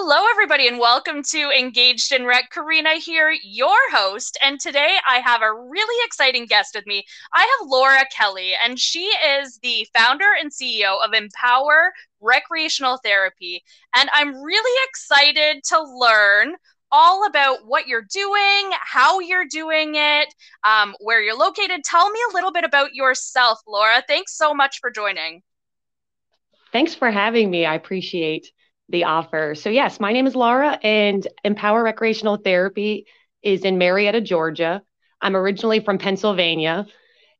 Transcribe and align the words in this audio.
Hello, 0.00 0.28
everybody, 0.30 0.68
and 0.68 0.78
welcome 0.78 1.24
to 1.24 1.50
Engaged 1.50 2.12
in 2.12 2.24
Rec. 2.24 2.52
Karina 2.52 2.94
here, 2.94 3.34
your 3.42 3.76
host. 3.90 4.38
And 4.40 4.60
today 4.60 4.94
I 5.08 5.18
have 5.18 5.42
a 5.42 5.52
really 5.52 6.06
exciting 6.06 6.46
guest 6.46 6.76
with 6.76 6.86
me. 6.86 7.04
I 7.34 7.40
have 7.40 7.68
Laura 7.68 8.04
Kelly, 8.16 8.52
and 8.64 8.78
she 8.78 9.00
is 9.40 9.58
the 9.58 9.88
founder 9.92 10.28
and 10.40 10.52
CEO 10.52 11.04
of 11.04 11.14
Empower 11.14 11.92
Recreational 12.20 12.98
Therapy. 13.02 13.64
And 13.96 14.08
I'm 14.14 14.40
really 14.40 14.80
excited 14.88 15.64
to 15.64 15.82
learn 15.82 16.54
all 16.92 17.26
about 17.26 17.66
what 17.66 17.88
you're 17.88 18.06
doing, 18.08 18.70
how 18.80 19.18
you're 19.18 19.48
doing 19.50 19.96
it, 19.96 20.32
um, 20.62 20.94
where 21.00 21.20
you're 21.20 21.36
located. 21.36 21.82
Tell 21.82 22.08
me 22.08 22.20
a 22.30 22.34
little 22.34 22.52
bit 22.52 22.62
about 22.62 22.94
yourself, 22.94 23.58
Laura. 23.66 24.00
Thanks 24.06 24.36
so 24.36 24.54
much 24.54 24.78
for 24.78 24.92
joining. 24.92 25.42
Thanks 26.70 26.94
for 26.94 27.10
having 27.10 27.50
me. 27.50 27.66
I 27.66 27.74
appreciate 27.74 28.52
the 28.88 29.04
offer. 29.04 29.54
So, 29.54 29.70
yes, 29.70 30.00
my 30.00 30.12
name 30.12 30.26
is 30.26 30.34
Laura, 30.34 30.78
and 30.82 31.26
Empower 31.44 31.82
Recreational 31.82 32.36
Therapy 32.36 33.06
is 33.42 33.62
in 33.62 33.78
Marietta, 33.78 34.20
Georgia. 34.20 34.82
I'm 35.20 35.36
originally 35.36 35.80
from 35.80 35.98
Pennsylvania, 35.98 36.86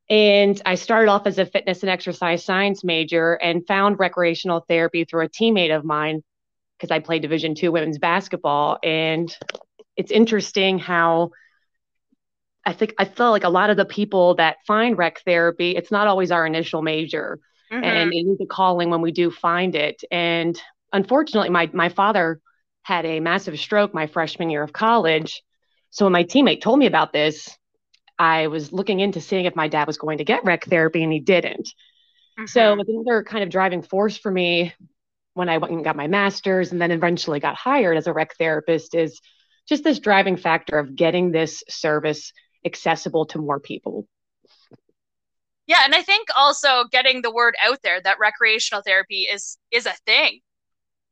and 0.09 0.61
I 0.65 0.75
started 0.75 1.09
off 1.09 1.27
as 1.27 1.37
a 1.37 1.45
fitness 1.45 1.81
and 1.81 1.89
exercise 1.89 2.43
science 2.43 2.83
major 2.83 3.33
and 3.33 3.65
found 3.67 3.99
recreational 3.99 4.65
therapy 4.67 5.05
through 5.05 5.25
a 5.25 5.29
teammate 5.29 5.75
of 5.75 5.85
mine 5.85 6.23
because 6.77 6.91
I 6.91 6.99
played 6.99 7.21
Division 7.21 7.55
two 7.55 7.71
women's 7.71 7.99
basketball. 7.99 8.79
And 8.83 9.35
it's 9.95 10.11
interesting 10.11 10.79
how 10.79 11.31
I 12.65 12.73
think 12.73 12.93
I 12.97 13.05
feel 13.05 13.31
like 13.31 13.43
a 13.43 13.49
lot 13.49 13.69
of 13.69 13.77
the 13.77 13.85
people 13.85 14.35
that 14.35 14.57
find 14.65 14.97
rec 14.97 15.21
therapy, 15.25 15.75
it's 15.75 15.91
not 15.91 16.07
always 16.07 16.31
our 16.31 16.45
initial 16.45 16.81
major. 16.81 17.39
Mm-hmm. 17.71 17.83
And 17.83 18.13
it 18.13 18.17
is 18.17 18.41
a 18.41 18.45
calling 18.45 18.89
when 18.89 19.01
we 19.01 19.11
do 19.11 19.29
find 19.29 19.75
it. 19.75 20.03
And 20.09 20.59
unfortunately, 20.91 21.49
my 21.49 21.69
my 21.73 21.89
father 21.89 22.39
had 22.83 23.05
a 23.05 23.19
massive 23.19 23.59
stroke 23.59 23.93
my 23.93 24.07
freshman 24.07 24.49
year 24.49 24.63
of 24.63 24.73
college. 24.73 25.41
So 25.91 26.05
when 26.05 26.13
my 26.13 26.23
teammate 26.23 26.61
told 26.61 26.79
me 26.79 26.85
about 26.85 27.13
this, 27.13 27.49
I 28.17 28.47
was 28.47 28.71
looking 28.71 28.99
into 28.99 29.21
seeing 29.21 29.45
if 29.45 29.55
my 29.55 29.67
dad 29.67 29.87
was 29.87 29.97
going 29.97 30.19
to 30.19 30.23
get 30.23 30.43
rec 30.43 30.65
therapy, 30.65 31.03
and 31.03 31.11
he 31.11 31.19
didn't. 31.19 31.67
Mm-hmm. 32.37 32.45
So 32.45 32.73
another 32.73 33.23
kind 33.23 33.43
of 33.43 33.49
driving 33.49 33.81
force 33.81 34.17
for 34.17 34.31
me 34.31 34.73
when 35.33 35.49
I 35.49 35.57
went 35.57 35.73
and 35.73 35.83
got 35.83 35.95
my 35.95 36.07
master's, 36.07 36.71
and 36.71 36.81
then 36.81 36.91
eventually 36.91 37.39
got 37.39 37.55
hired 37.55 37.97
as 37.97 38.07
a 38.07 38.13
rec 38.13 38.35
therapist 38.37 38.95
is 38.95 39.19
just 39.67 39.83
this 39.83 39.99
driving 39.99 40.37
factor 40.37 40.79
of 40.79 40.95
getting 40.95 41.31
this 41.31 41.63
service 41.69 42.33
accessible 42.65 43.25
to 43.27 43.37
more 43.37 43.59
people. 43.59 44.07
Yeah, 45.67 45.81
and 45.85 45.93
I 45.93 46.01
think 46.01 46.29
also 46.35 46.85
getting 46.91 47.21
the 47.21 47.31
word 47.31 47.55
out 47.63 47.83
there 47.83 48.01
that 48.01 48.17
recreational 48.19 48.81
therapy 48.81 49.27
is 49.31 49.57
is 49.69 49.85
a 49.85 49.93
thing. 50.05 50.39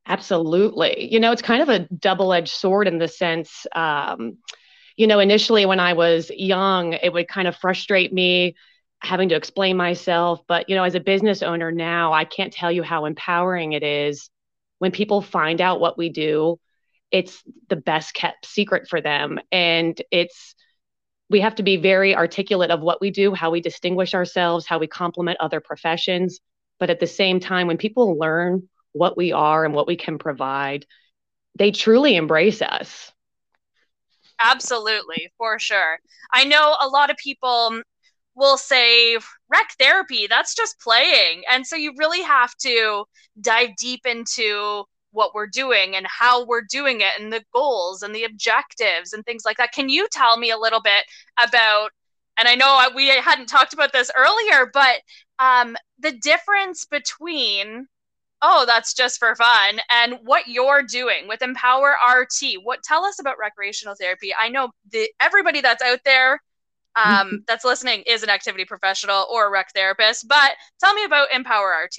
Absolutely. 0.08 1.12
You 1.12 1.20
know, 1.20 1.32
it's 1.32 1.42
kind 1.42 1.60
of 1.62 1.68
a 1.68 1.80
double 1.80 2.32
edged 2.32 2.48
sword 2.48 2.88
in 2.88 2.98
the 2.98 3.08
sense, 3.08 3.66
um, 3.76 4.38
you 4.96 5.06
know, 5.06 5.18
initially 5.18 5.66
when 5.66 5.80
I 5.80 5.92
was 5.92 6.30
young, 6.30 6.94
it 6.94 7.12
would 7.12 7.28
kind 7.28 7.46
of 7.46 7.54
frustrate 7.54 8.12
me 8.12 8.56
having 9.00 9.28
to 9.28 9.36
explain 9.36 9.76
myself. 9.76 10.40
But, 10.48 10.68
you 10.70 10.76
know, 10.76 10.82
as 10.82 10.94
a 10.94 11.00
business 11.00 11.42
owner 11.42 11.70
now, 11.70 12.14
I 12.14 12.24
can't 12.24 12.52
tell 12.52 12.72
you 12.72 12.82
how 12.82 13.04
empowering 13.04 13.74
it 13.74 13.82
is 13.82 14.30
when 14.78 14.92
people 14.92 15.20
find 15.20 15.60
out 15.60 15.78
what 15.78 15.98
we 15.98 16.08
do. 16.08 16.58
It's 17.10 17.42
the 17.68 17.76
best 17.76 18.14
kept 18.14 18.46
secret 18.46 18.88
for 18.88 19.02
them. 19.02 19.38
And 19.52 20.00
it's, 20.10 20.54
we 21.28 21.40
have 21.40 21.56
to 21.56 21.62
be 21.62 21.76
very 21.76 22.16
articulate 22.16 22.70
of 22.70 22.80
what 22.80 23.00
we 23.00 23.10
do, 23.10 23.34
how 23.34 23.50
we 23.50 23.60
distinguish 23.60 24.14
ourselves, 24.14 24.66
how 24.66 24.78
we 24.78 24.86
complement 24.86 25.38
other 25.38 25.60
professions. 25.60 26.40
But 26.80 26.88
at 26.88 26.98
the 26.98 27.06
same 27.06 27.40
time, 27.40 27.66
when 27.66 27.76
people 27.76 28.18
learn 28.18 28.68
what 28.92 29.16
we 29.16 29.32
are 29.32 29.64
and 29.64 29.74
what 29.74 29.86
we 29.86 29.96
can 29.96 30.18
provide, 30.18 30.86
they 31.56 31.70
truly 31.70 32.16
embrace 32.16 32.62
us. 32.62 33.12
Absolutely, 34.40 35.30
for 35.36 35.58
sure. 35.58 35.98
I 36.32 36.44
know 36.44 36.76
a 36.80 36.88
lot 36.88 37.10
of 37.10 37.16
people 37.16 37.80
will 38.34 38.56
say 38.56 39.16
rec 39.50 39.72
therapy, 39.80 40.26
that's 40.28 40.54
just 40.54 40.78
playing. 40.80 41.42
And 41.50 41.66
so 41.66 41.74
you 41.74 41.92
really 41.96 42.22
have 42.22 42.54
to 42.58 43.04
dive 43.40 43.70
deep 43.76 44.06
into 44.06 44.84
what 45.10 45.34
we're 45.34 45.48
doing 45.48 45.96
and 45.96 46.06
how 46.06 46.44
we're 46.44 46.66
doing 46.70 47.00
it 47.00 47.12
and 47.18 47.32
the 47.32 47.42
goals 47.52 48.02
and 48.02 48.14
the 48.14 48.24
objectives 48.24 49.12
and 49.12 49.24
things 49.24 49.42
like 49.44 49.56
that. 49.56 49.72
Can 49.72 49.88
you 49.88 50.06
tell 50.12 50.36
me 50.38 50.50
a 50.50 50.58
little 50.58 50.80
bit 50.80 51.04
about 51.42 51.90
and 52.38 52.46
I 52.46 52.54
know 52.54 52.80
we 52.94 53.08
hadn't 53.08 53.48
talked 53.48 53.72
about 53.72 53.92
this 53.92 54.12
earlier, 54.16 54.70
but 54.72 55.00
um, 55.40 55.76
the 55.98 56.12
difference 56.12 56.84
between 56.84 57.88
oh 58.42 58.64
that's 58.66 58.94
just 58.94 59.18
for 59.18 59.34
fun 59.34 59.80
and 59.90 60.18
what 60.24 60.46
you're 60.46 60.82
doing 60.82 61.26
with 61.26 61.42
empower 61.42 61.94
rt 62.08 62.42
what 62.62 62.82
tell 62.82 63.04
us 63.04 63.18
about 63.18 63.36
recreational 63.38 63.94
therapy. 63.98 64.32
I 64.38 64.48
know 64.48 64.70
the 64.92 65.08
everybody 65.20 65.60
that's 65.60 65.82
out 65.82 66.00
there 66.04 66.40
um, 66.96 67.44
that's 67.48 67.64
listening 67.64 68.02
is 68.06 68.22
an 68.22 68.30
activity 68.30 68.64
professional 68.64 69.26
or 69.30 69.46
a 69.46 69.50
rec 69.50 69.72
therapist 69.74 70.26
but 70.28 70.52
tell 70.80 70.94
me 70.94 71.04
about 71.04 71.32
empower 71.32 71.74
rt 71.84 71.96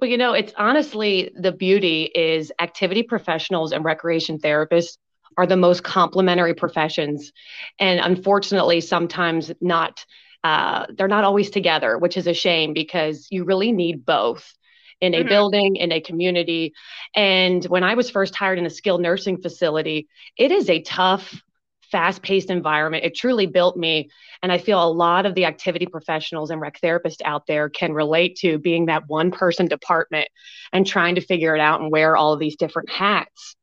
well 0.00 0.10
you 0.10 0.16
know 0.16 0.32
it's 0.32 0.52
honestly 0.56 1.30
the 1.38 1.52
beauty 1.52 2.10
is 2.14 2.52
activity 2.60 3.02
professionals 3.02 3.72
and 3.72 3.84
recreation 3.84 4.38
therapists 4.38 4.98
are 5.36 5.46
the 5.46 5.56
most 5.56 5.82
complementary 5.82 6.54
professions 6.54 7.32
and 7.78 8.00
unfortunately 8.00 8.80
sometimes 8.80 9.52
not 9.60 10.04
uh, 10.44 10.86
they're 10.96 11.08
not 11.08 11.24
always 11.24 11.50
together 11.50 11.98
which 11.98 12.16
is 12.16 12.28
a 12.28 12.34
shame 12.34 12.72
because 12.72 13.26
you 13.30 13.42
really 13.42 13.72
need 13.72 14.06
both 14.06 14.54
in 15.00 15.14
a 15.14 15.18
mm-hmm. 15.18 15.28
building, 15.28 15.76
in 15.76 15.92
a 15.92 16.00
community. 16.00 16.72
And 17.14 17.64
when 17.64 17.84
I 17.84 17.94
was 17.94 18.10
first 18.10 18.34
hired 18.34 18.58
in 18.58 18.66
a 18.66 18.70
skilled 18.70 19.02
nursing 19.02 19.40
facility, 19.40 20.08
it 20.36 20.50
is 20.50 20.70
a 20.70 20.82
tough, 20.82 21.42
fast 21.90 22.22
paced 22.22 22.50
environment. 22.50 23.04
It 23.04 23.14
truly 23.14 23.46
built 23.46 23.76
me. 23.76 24.10
And 24.42 24.50
I 24.50 24.58
feel 24.58 24.82
a 24.82 24.90
lot 24.90 25.26
of 25.26 25.34
the 25.34 25.44
activity 25.44 25.86
professionals 25.86 26.50
and 26.50 26.60
rec 26.60 26.80
therapists 26.80 27.22
out 27.24 27.46
there 27.46 27.68
can 27.68 27.92
relate 27.92 28.36
to 28.36 28.58
being 28.58 28.86
that 28.86 29.08
one 29.08 29.30
person 29.30 29.66
department 29.66 30.28
and 30.72 30.86
trying 30.86 31.14
to 31.16 31.20
figure 31.20 31.54
it 31.54 31.60
out 31.60 31.80
and 31.80 31.92
wear 31.92 32.16
all 32.16 32.32
of 32.32 32.40
these 32.40 32.56
different 32.56 32.90
hats. 32.90 33.56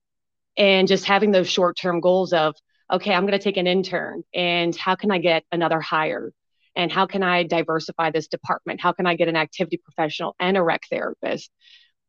And 0.56 0.88
just 0.88 1.06
having 1.06 1.32
those 1.32 1.50
short 1.50 1.78
term 1.82 2.00
goals 2.00 2.32
of, 2.32 2.56
okay, 2.92 3.14
I'm 3.14 3.24
going 3.24 3.38
to 3.38 3.44
take 3.44 3.58
an 3.58 3.66
intern 3.66 4.24
and 4.34 4.76
how 4.76 4.96
can 4.96 5.10
I 5.10 5.18
get 5.18 5.44
another 5.52 5.82
hire? 5.82 6.32
And 6.76 6.92
how 6.92 7.06
can 7.06 7.24
I 7.24 7.44
diversify 7.44 8.12
this 8.12 8.28
department? 8.28 8.82
How 8.82 8.92
can 8.94 9.06
I 9.06 9.16
get 9.16 9.28
an 9.28 9.36
activity 9.36 9.78
professional 9.78 10.36
and 10.40 10.58
a 10.58 10.64
rec 10.64 10.82
therapist? 10.90 11.52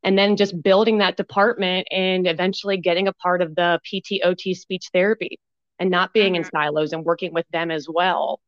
And 0.03 0.19
then 0.19 0.37
just 0.37 0.63
building 0.63 0.99
that 0.99 1.17
department 1.17 1.89
and 1.91 2.27
eventually 2.27 2.77
getting 2.77 3.09
a 3.09 3.13
part 3.13 3.41
of 3.43 3.55
the 3.55 3.81
PTOT 3.91 4.55
speech 4.55 4.91
therapy 4.93 5.39
and 5.79 5.91
not 5.91 6.13
being 6.13 6.35
in 6.35 6.43
mm-hmm. 6.43 6.51
silos 6.55 6.93
and 6.93 7.05
working 7.05 7.33
with 7.33 7.47
them 7.53 7.71
as 7.71 7.87
well. 7.89 8.41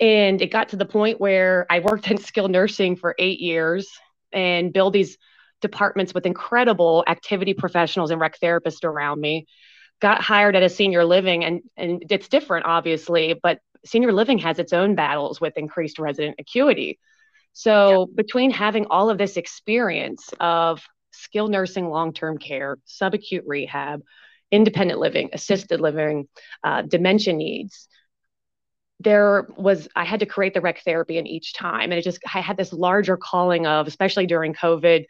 And 0.00 0.40
it 0.42 0.52
got 0.52 0.70
to 0.70 0.76
the 0.76 0.86
point 0.86 1.20
where 1.20 1.66
I 1.70 1.80
worked 1.80 2.10
in 2.10 2.18
skilled 2.18 2.50
nursing 2.50 2.96
for 2.96 3.14
eight 3.18 3.40
years 3.40 3.88
and 4.32 4.72
build 4.72 4.92
these 4.92 5.18
departments 5.60 6.14
with 6.14 6.26
incredible 6.26 7.04
activity 7.06 7.54
professionals 7.54 8.10
and 8.10 8.20
rec 8.20 8.38
therapists 8.40 8.84
around 8.84 9.20
me. 9.20 9.46
Got 10.00 10.22
hired 10.22 10.54
at 10.54 10.62
a 10.62 10.68
senior 10.68 11.04
living, 11.04 11.44
and 11.44 11.62
and 11.76 12.04
it's 12.08 12.28
different, 12.28 12.66
obviously, 12.66 13.34
but 13.42 13.58
senior 13.84 14.12
living 14.12 14.38
has 14.38 14.58
its 14.58 14.72
own 14.72 14.94
battles 14.94 15.40
with 15.40 15.56
increased 15.56 15.98
resident 15.98 16.36
acuity. 16.38 16.98
So, 17.52 18.06
yep. 18.08 18.16
between 18.16 18.50
having 18.50 18.86
all 18.86 19.10
of 19.10 19.18
this 19.18 19.36
experience 19.36 20.30
of 20.38 20.82
skilled 21.12 21.50
nursing, 21.50 21.88
long 21.88 22.12
term 22.12 22.38
care, 22.38 22.78
subacute 22.86 23.42
rehab, 23.46 24.02
independent 24.50 25.00
living, 25.00 25.30
assisted 25.32 25.80
living, 25.80 26.28
uh, 26.62 26.82
dementia 26.82 27.32
needs, 27.32 27.88
there 29.00 29.46
was, 29.56 29.88
I 29.94 30.04
had 30.04 30.20
to 30.20 30.26
create 30.26 30.54
the 30.54 30.60
rec 30.60 30.82
therapy 30.84 31.18
in 31.18 31.26
each 31.26 31.54
time. 31.54 31.90
And 31.90 31.94
it 31.94 32.02
just, 32.02 32.20
I 32.34 32.40
had 32.40 32.56
this 32.56 32.72
larger 32.72 33.16
calling 33.16 33.66
of, 33.66 33.86
especially 33.86 34.26
during 34.26 34.54
COVID, 34.54 35.04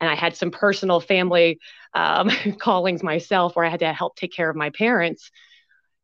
and 0.00 0.10
I 0.10 0.14
had 0.14 0.36
some 0.36 0.50
personal 0.50 1.00
family 1.00 1.58
um, 1.94 2.30
callings 2.60 3.02
myself 3.02 3.56
where 3.56 3.64
I 3.64 3.68
had 3.68 3.80
to 3.80 3.92
help 3.92 4.16
take 4.16 4.32
care 4.32 4.50
of 4.50 4.56
my 4.56 4.70
parents. 4.70 5.30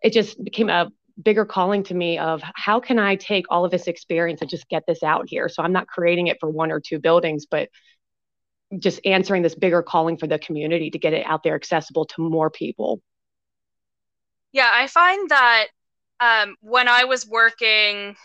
It 0.03 0.13
just 0.13 0.43
became 0.43 0.71
a 0.71 0.91
bigger 1.23 1.45
calling 1.45 1.83
to 1.85 1.95
me 1.95 2.19
of 2.19 2.43
how 2.55 2.81
can 2.81 2.99
I 2.99 3.17
take 3.17 3.47
all 3.51 3.65
of 3.65 3.71
this 3.71 3.87
experience 3.87 4.41
and 4.41 4.51
just 4.51 4.69
get 4.69 4.85
this 4.87 5.03
out 5.03 5.29
here? 5.29 5.49
So 5.49 5.63
I'm 5.63 5.73
not 5.73 5.87
creating 5.89 6.29
it 6.29 6.39
for 6.41 6.49
one 6.49 6.71
or 6.71 6.81
two 6.81 6.99
buildings, 6.99 7.47
but 7.51 7.69
just 8.79 9.01
answering 9.05 9.43
this 9.43 9.55
bigger 9.55 9.83
calling 9.83 10.17
for 10.17 10.27
the 10.27 10.39
community 10.39 10.91
to 10.91 10.99
get 10.99 11.15
it 11.15 11.25
out 11.27 11.43
there 11.43 11.55
accessible 11.55 12.05
to 12.05 12.29
more 12.29 12.51
people. 12.51 13.01
Yeah, 14.53 14.71
I 14.73 14.87
find 14.87 15.29
that 15.31 15.67
um, 16.21 16.57
when 16.61 16.89
I 16.89 17.05
was 17.05 17.27
working 17.27 18.17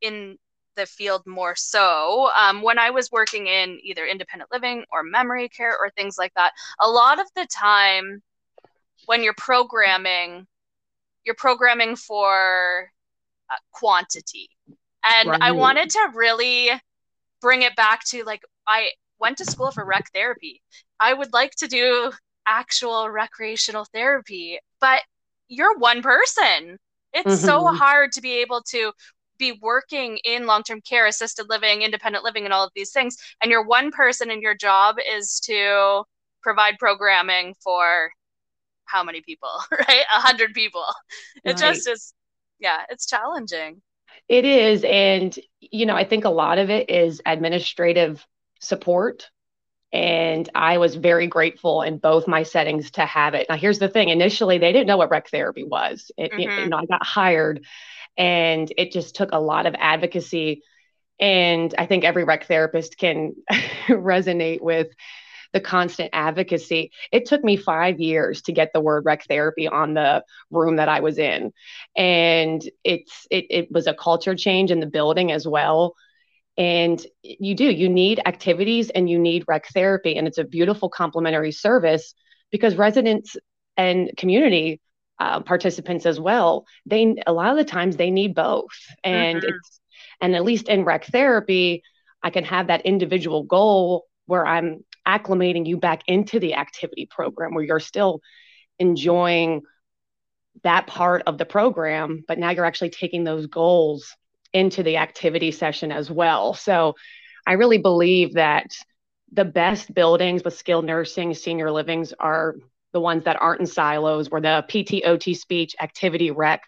in 0.00 0.38
the 0.76 0.86
field 0.86 1.26
more 1.26 1.56
so, 1.56 2.30
um, 2.36 2.62
when 2.62 2.78
I 2.78 2.90
was 2.90 3.10
working 3.10 3.46
in 3.48 3.80
either 3.82 4.06
independent 4.06 4.50
living 4.52 4.84
or 4.92 5.02
memory 5.02 5.48
care 5.48 5.76
or 5.76 5.90
things 5.90 6.16
like 6.16 6.32
that, 6.34 6.52
a 6.80 6.88
lot 6.88 7.20
of 7.20 7.26
the 7.34 7.46
time 7.46 8.22
when 9.06 9.22
you're 9.22 9.34
programming, 9.36 10.46
you're 11.28 11.34
programming 11.34 11.94
for 11.94 12.88
uh, 13.50 13.56
quantity. 13.70 14.48
And 15.04 15.28
right. 15.28 15.42
I 15.42 15.52
wanted 15.52 15.90
to 15.90 16.10
really 16.14 16.70
bring 17.42 17.60
it 17.60 17.76
back 17.76 18.02
to 18.06 18.24
like, 18.24 18.40
I 18.66 18.92
went 19.20 19.36
to 19.38 19.44
school 19.44 19.70
for 19.70 19.84
rec 19.84 20.10
therapy. 20.14 20.62
I 20.98 21.12
would 21.12 21.34
like 21.34 21.52
to 21.56 21.68
do 21.68 22.10
actual 22.46 23.10
recreational 23.10 23.84
therapy, 23.92 24.58
but 24.80 25.02
you're 25.48 25.76
one 25.76 26.00
person. 26.00 26.78
It's 27.12 27.36
mm-hmm. 27.36 27.46
so 27.46 27.66
hard 27.66 28.12
to 28.12 28.22
be 28.22 28.40
able 28.40 28.62
to 28.70 28.92
be 29.38 29.58
working 29.60 30.18
in 30.24 30.46
long-term 30.46 30.80
care, 30.80 31.06
assisted 31.06 31.46
living, 31.50 31.82
independent 31.82 32.24
living, 32.24 32.44
and 32.46 32.54
all 32.54 32.64
of 32.64 32.72
these 32.74 32.90
things. 32.90 33.18
And 33.42 33.50
you're 33.50 33.64
one 33.66 33.90
person, 33.90 34.30
and 34.30 34.42
your 34.42 34.56
job 34.56 34.96
is 34.98 35.40
to 35.40 36.04
provide 36.42 36.78
programming 36.78 37.54
for 37.62 38.10
how 38.88 39.04
many 39.04 39.20
people, 39.20 39.50
right? 39.70 40.04
A 40.14 40.20
hundred 40.20 40.54
people. 40.54 40.84
It 41.44 41.50
right. 41.50 41.58
just 41.58 41.88
is, 41.88 42.14
yeah, 42.58 42.82
it's 42.90 43.06
challenging. 43.06 43.82
It 44.28 44.44
is. 44.44 44.84
And, 44.84 45.36
you 45.60 45.86
know, 45.86 45.96
I 45.96 46.04
think 46.04 46.24
a 46.24 46.30
lot 46.30 46.58
of 46.58 46.70
it 46.70 46.90
is 46.90 47.20
administrative 47.24 48.24
support. 48.60 49.30
And 49.92 50.48
I 50.54 50.78
was 50.78 50.96
very 50.96 51.26
grateful 51.26 51.80
in 51.82 51.96
both 51.96 52.28
my 52.28 52.42
settings 52.42 52.90
to 52.92 53.06
have 53.06 53.34
it. 53.34 53.46
Now, 53.48 53.56
here's 53.56 53.78
the 53.78 53.88
thing 53.88 54.10
initially, 54.10 54.58
they 54.58 54.72
didn't 54.72 54.86
know 54.86 54.98
what 54.98 55.10
rec 55.10 55.30
therapy 55.30 55.64
was. 55.64 56.10
It, 56.18 56.32
mm-hmm. 56.32 56.40
you 56.40 56.68
know, 56.68 56.76
I 56.76 56.84
got 56.84 57.04
hired 57.04 57.64
and 58.18 58.70
it 58.76 58.92
just 58.92 59.14
took 59.14 59.30
a 59.32 59.40
lot 59.40 59.66
of 59.66 59.74
advocacy. 59.78 60.62
And 61.18 61.74
I 61.78 61.86
think 61.86 62.04
every 62.04 62.24
rec 62.24 62.46
therapist 62.46 62.98
can 62.98 63.34
resonate 63.88 64.60
with 64.60 64.88
the 65.52 65.60
constant 65.60 66.10
advocacy. 66.12 66.92
It 67.12 67.26
took 67.26 67.42
me 67.42 67.56
five 67.56 68.00
years 68.00 68.42
to 68.42 68.52
get 68.52 68.72
the 68.72 68.80
word 68.80 69.04
rec 69.04 69.24
therapy 69.26 69.66
on 69.66 69.94
the 69.94 70.24
room 70.50 70.76
that 70.76 70.88
I 70.88 71.00
was 71.00 71.18
in. 71.18 71.52
And 71.96 72.62
it's 72.84 73.26
it, 73.30 73.46
it 73.50 73.72
was 73.72 73.86
a 73.86 73.94
culture 73.94 74.34
change 74.34 74.70
in 74.70 74.80
the 74.80 74.86
building 74.86 75.32
as 75.32 75.46
well. 75.46 75.94
And 76.56 77.04
you 77.22 77.54
do, 77.54 77.64
you 77.64 77.88
need 77.88 78.20
activities 78.26 78.90
and 78.90 79.08
you 79.08 79.18
need 79.18 79.44
rec 79.46 79.68
therapy. 79.68 80.16
And 80.16 80.26
it's 80.26 80.38
a 80.38 80.44
beautiful 80.44 80.88
complementary 80.88 81.52
service 81.52 82.14
because 82.50 82.74
residents 82.74 83.36
and 83.76 84.10
community 84.16 84.80
uh, 85.20 85.40
participants 85.40 86.06
as 86.06 86.20
well, 86.20 86.66
they 86.86 87.16
a 87.26 87.32
lot 87.32 87.50
of 87.50 87.56
the 87.56 87.64
times 87.64 87.96
they 87.96 88.10
need 88.10 88.34
both. 88.34 88.70
And 89.02 89.38
mm-hmm. 89.38 89.48
it's 89.48 89.80
and 90.20 90.34
at 90.34 90.44
least 90.44 90.68
in 90.68 90.84
rec 90.84 91.06
therapy, 91.06 91.82
I 92.22 92.30
can 92.30 92.44
have 92.44 92.66
that 92.66 92.82
individual 92.86 93.44
goal 93.44 94.06
where 94.26 94.46
I'm 94.46 94.84
acclimating 95.08 95.66
you 95.66 95.78
back 95.78 96.02
into 96.06 96.38
the 96.38 96.54
activity 96.54 97.08
program 97.10 97.54
where 97.54 97.64
you're 97.64 97.80
still 97.80 98.20
enjoying 98.78 99.62
that 100.62 100.86
part 100.86 101.22
of 101.26 101.38
the 101.38 101.44
program, 101.44 102.24
but 102.26 102.38
now 102.38 102.50
you're 102.50 102.64
actually 102.64 102.90
taking 102.90 103.24
those 103.24 103.46
goals 103.46 104.14
into 104.52 104.82
the 104.82 104.96
activity 104.96 105.50
session 105.50 105.92
as 105.92 106.10
well. 106.10 106.54
So 106.54 106.94
I 107.46 107.52
really 107.52 107.78
believe 107.78 108.34
that 108.34 108.66
the 109.32 109.44
best 109.44 109.92
buildings 109.94 110.42
with 110.44 110.56
skilled 110.56 110.84
nursing, 110.84 111.34
senior 111.34 111.70
livings 111.70 112.12
are 112.18 112.56
the 112.92 113.00
ones 113.00 113.24
that 113.24 113.40
aren't 113.40 113.60
in 113.60 113.66
silos, 113.66 114.30
where 114.30 114.40
the 114.40 114.64
PT, 114.68 115.06
OT, 115.06 115.34
speech, 115.34 115.74
activity, 115.80 116.30
rec, 116.30 116.62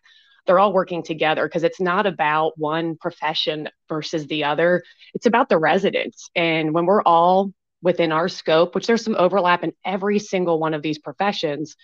they're 0.46 0.58
all 0.58 0.72
working 0.72 1.02
together 1.02 1.46
because 1.46 1.64
it's 1.64 1.80
not 1.80 2.06
about 2.06 2.58
one 2.58 2.96
profession 2.96 3.68
versus 3.88 4.26
the 4.26 4.44
other. 4.44 4.82
It's 5.14 5.26
about 5.26 5.48
the 5.48 5.58
residents. 5.58 6.30
And 6.34 6.74
when 6.74 6.86
we're 6.86 7.02
all 7.02 7.52
within 7.82 8.12
our 8.12 8.28
scope, 8.28 8.74
which 8.74 8.86
there's 8.86 9.04
some 9.04 9.16
overlap 9.16 9.64
in 9.64 9.72
every 9.84 10.18
single 10.18 10.58
one 10.58 10.74
of 10.74 10.82
these 10.82 10.98
professions. 10.98 11.76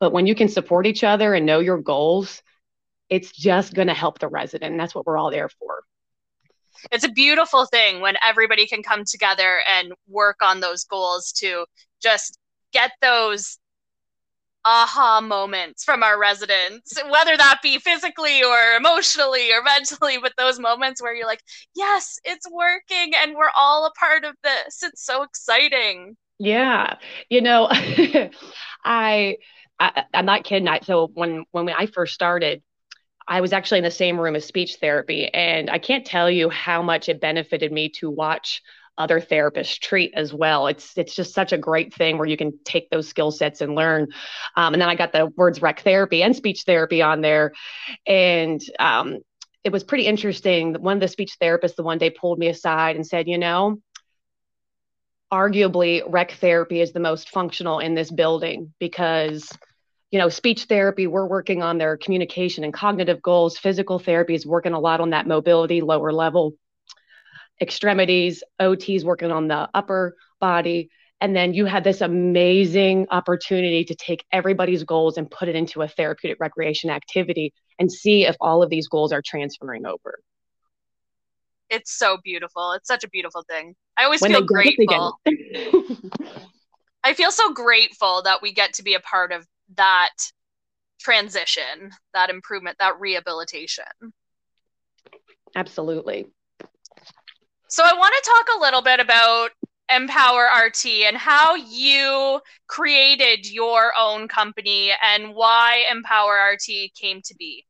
But 0.00 0.12
when 0.12 0.26
you 0.26 0.34
can 0.34 0.48
support 0.48 0.86
each 0.86 1.04
other 1.04 1.34
and 1.34 1.46
know 1.46 1.60
your 1.60 1.78
goals, 1.78 2.42
it's 3.08 3.30
just 3.32 3.74
going 3.74 3.88
to 3.88 3.94
help 3.94 4.18
the 4.18 4.28
resident. 4.28 4.72
And 4.72 4.80
that's 4.80 4.94
what 4.94 5.06
we're 5.06 5.18
all 5.18 5.30
there 5.30 5.48
for. 5.48 5.82
It's 6.92 7.04
a 7.04 7.10
beautiful 7.10 7.66
thing 7.66 8.00
when 8.00 8.16
everybody 8.26 8.66
can 8.66 8.82
come 8.82 9.04
together 9.06 9.60
and 9.66 9.92
work 10.08 10.36
on 10.42 10.60
those 10.60 10.84
goals 10.84 11.32
to 11.38 11.64
just 12.02 12.38
get 12.72 12.92
those 13.00 13.58
aha 14.66 15.20
moments 15.22 15.84
from 15.84 16.02
our 16.02 16.18
residents, 16.18 17.00
whether 17.08 17.36
that 17.36 17.60
be 17.62 17.78
physically 17.78 18.42
or 18.42 18.76
emotionally 18.76 19.52
or 19.52 19.62
mentally, 19.62 20.18
but 20.20 20.32
those 20.36 20.58
moments 20.58 21.00
where 21.00 21.14
you're 21.14 21.26
like, 21.26 21.42
yes, 21.74 22.18
it's 22.24 22.50
working 22.50 23.12
and 23.22 23.36
we're 23.36 23.50
all 23.56 23.86
a 23.86 23.92
part 23.92 24.24
of 24.24 24.34
this. 24.42 24.82
It's 24.82 25.04
so 25.04 25.22
exciting. 25.22 26.16
Yeah. 26.38 26.96
You 27.30 27.40
know, 27.40 27.68
I, 27.70 29.36
I 29.78 30.04
am 30.12 30.26
not 30.26 30.44
kidding. 30.44 30.68
I, 30.68 30.80
so 30.80 31.10
when 31.14 31.44
when 31.52 31.68
I 31.68 31.86
first 31.86 32.14
started, 32.14 32.62
I 33.28 33.40
was 33.40 33.52
actually 33.52 33.78
in 33.78 33.84
the 33.84 33.90
same 33.90 34.20
room 34.20 34.36
as 34.36 34.44
speech 34.44 34.76
therapy, 34.76 35.28
and 35.28 35.70
I 35.70 35.78
can't 35.78 36.06
tell 36.06 36.30
you 36.30 36.48
how 36.50 36.82
much 36.82 37.08
it 37.08 37.20
benefited 37.20 37.72
me 37.72 37.88
to 38.00 38.10
watch 38.10 38.62
other 38.98 39.20
therapists 39.20 39.78
treat 39.78 40.12
as 40.14 40.32
well. 40.32 40.66
It's 40.66 40.96
it's 40.96 41.14
just 41.14 41.34
such 41.34 41.52
a 41.52 41.58
great 41.58 41.94
thing 41.94 42.18
where 42.18 42.26
you 42.26 42.36
can 42.36 42.58
take 42.64 42.90
those 42.90 43.08
skill 43.08 43.30
sets 43.30 43.60
and 43.60 43.74
learn. 43.74 44.08
Um, 44.56 44.74
and 44.74 44.80
then 44.80 44.88
I 44.88 44.94
got 44.94 45.12
the 45.12 45.26
words 45.36 45.60
rec 45.62 45.80
therapy 45.80 46.22
and 46.22 46.34
speech 46.34 46.62
therapy 46.66 47.02
on 47.02 47.20
there, 47.20 47.52
and 48.06 48.60
um, 48.78 49.18
it 49.64 49.72
was 49.72 49.84
pretty 49.84 50.06
interesting. 50.06 50.74
One 50.74 50.96
of 50.96 51.00
the 51.00 51.08
speech 51.08 51.36
therapists 51.40 51.76
the 51.76 51.82
one 51.82 51.98
day 51.98 52.10
pulled 52.10 52.38
me 52.38 52.48
aside 52.48 52.96
and 52.96 53.06
said, 53.06 53.28
you 53.28 53.38
know. 53.38 53.80
Arguably, 55.32 56.02
rec 56.06 56.32
therapy 56.32 56.80
is 56.80 56.92
the 56.92 57.00
most 57.00 57.30
functional 57.30 57.80
in 57.80 57.96
this 57.96 58.12
building 58.12 58.72
because 58.78 59.50
you 60.12 60.20
know, 60.20 60.28
speech 60.28 60.64
therapy, 60.64 61.08
we're 61.08 61.26
working 61.26 61.62
on 61.62 61.78
their 61.78 61.96
communication 61.96 62.62
and 62.62 62.72
cognitive 62.72 63.20
goals. 63.20 63.58
Physical 63.58 63.98
therapy 63.98 64.34
is 64.34 64.46
working 64.46 64.72
a 64.72 64.78
lot 64.78 65.00
on 65.00 65.10
that 65.10 65.26
mobility, 65.26 65.80
lower 65.80 66.12
level 66.12 66.54
extremities, 67.60 68.42
OTs 68.60 69.04
working 69.04 69.30
on 69.30 69.48
the 69.48 69.68
upper 69.74 70.16
body. 70.40 70.90
And 71.20 71.34
then 71.34 71.54
you 71.54 71.64
had 71.64 71.82
this 71.84 72.02
amazing 72.02 73.06
opportunity 73.10 73.84
to 73.84 73.94
take 73.94 74.24
everybody's 74.32 74.84
goals 74.84 75.16
and 75.16 75.30
put 75.30 75.48
it 75.48 75.56
into 75.56 75.82
a 75.82 75.88
therapeutic 75.88 76.38
recreation 76.40 76.90
activity 76.90 77.54
and 77.78 77.90
see 77.90 78.26
if 78.26 78.36
all 78.40 78.62
of 78.62 78.68
these 78.68 78.88
goals 78.88 79.12
are 79.12 79.22
transferring 79.24 79.86
over. 79.86 80.20
It's 81.70 81.92
so 81.92 82.18
beautiful. 82.22 82.72
It's 82.72 82.86
such 82.86 83.02
a 83.02 83.08
beautiful 83.08 83.42
thing. 83.48 83.74
I 83.96 84.04
always 84.04 84.20
when 84.20 84.32
feel 84.32 84.42
grateful. 84.42 85.18
I 87.02 87.14
feel 87.14 87.30
so 87.30 87.52
grateful 87.52 88.22
that 88.22 88.42
we 88.42 88.52
get 88.52 88.74
to 88.74 88.82
be 88.82 88.94
a 88.94 89.00
part 89.00 89.32
of 89.32 89.46
that 89.76 90.10
transition, 91.00 91.90
that 92.14 92.30
improvement, 92.30 92.76
that 92.78 93.00
rehabilitation. 93.00 93.84
Absolutely. 95.54 96.26
So 97.76 97.84
I 97.84 97.92
want 97.92 98.14
to 98.14 98.30
talk 98.30 98.56
a 98.56 98.60
little 98.62 98.80
bit 98.80 99.00
about 99.00 99.50
Empower 99.94 100.48
RT 100.64 100.86
and 101.06 101.14
how 101.14 101.56
you 101.56 102.40
created 102.68 103.46
your 103.46 103.92
own 103.98 104.28
company 104.28 104.92
and 105.04 105.34
why 105.34 105.84
Empower 105.90 106.52
RT 106.52 106.94
came 106.98 107.20
to 107.20 107.34
be. 107.34 107.66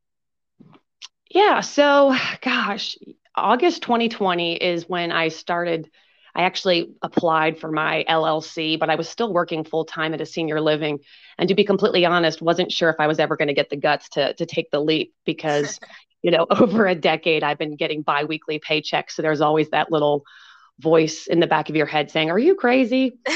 Yeah, 1.28 1.60
so 1.60 2.14
gosh, 2.40 2.96
August 3.34 3.82
2020 3.82 4.54
is 4.54 4.88
when 4.88 5.10
I 5.10 5.26
started. 5.26 5.90
I 6.36 6.42
actually 6.42 6.94
applied 7.02 7.58
for 7.58 7.72
my 7.72 8.04
LLC, 8.08 8.78
but 8.78 8.90
I 8.90 8.94
was 8.94 9.08
still 9.08 9.32
working 9.32 9.64
full 9.64 9.86
time 9.86 10.14
at 10.14 10.20
a 10.20 10.26
senior 10.26 10.60
living. 10.60 11.00
And 11.36 11.48
to 11.48 11.56
be 11.56 11.64
completely 11.64 12.04
honest, 12.04 12.40
wasn't 12.40 12.70
sure 12.70 12.90
if 12.90 12.96
I 13.00 13.08
was 13.08 13.18
ever 13.18 13.36
going 13.36 13.48
to 13.48 13.54
get 13.54 13.70
the 13.70 13.76
guts 13.76 14.08
to 14.10 14.34
to 14.34 14.46
take 14.46 14.70
the 14.70 14.78
leap 14.78 15.14
because 15.24 15.80
you 16.26 16.32
know, 16.32 16.46
over 16.50 16.86
a 16.86 16.94
decade, 16.94 17.42
I've 17.44 17.56
been 17.56 17.76
getting 17.76 18.02
biweekly 18.02 18.58
paychecks. 18.58 19.12
So 19.12 19.22
there's 19.22 19.40
always 19.40 19.70
that 19.70 19.90
little 19.92 20.24
voice 20.80 21.26
in 21.28 21.40
the 21.40 21.46
back 21.46 21.70
of 21.70 21.76
your 21.76 21.86
head 21.86 22.10
saying, 22.10 22.30
Are 22.30 22.38
you 22.38 22.56
crazy? 22.56 23.16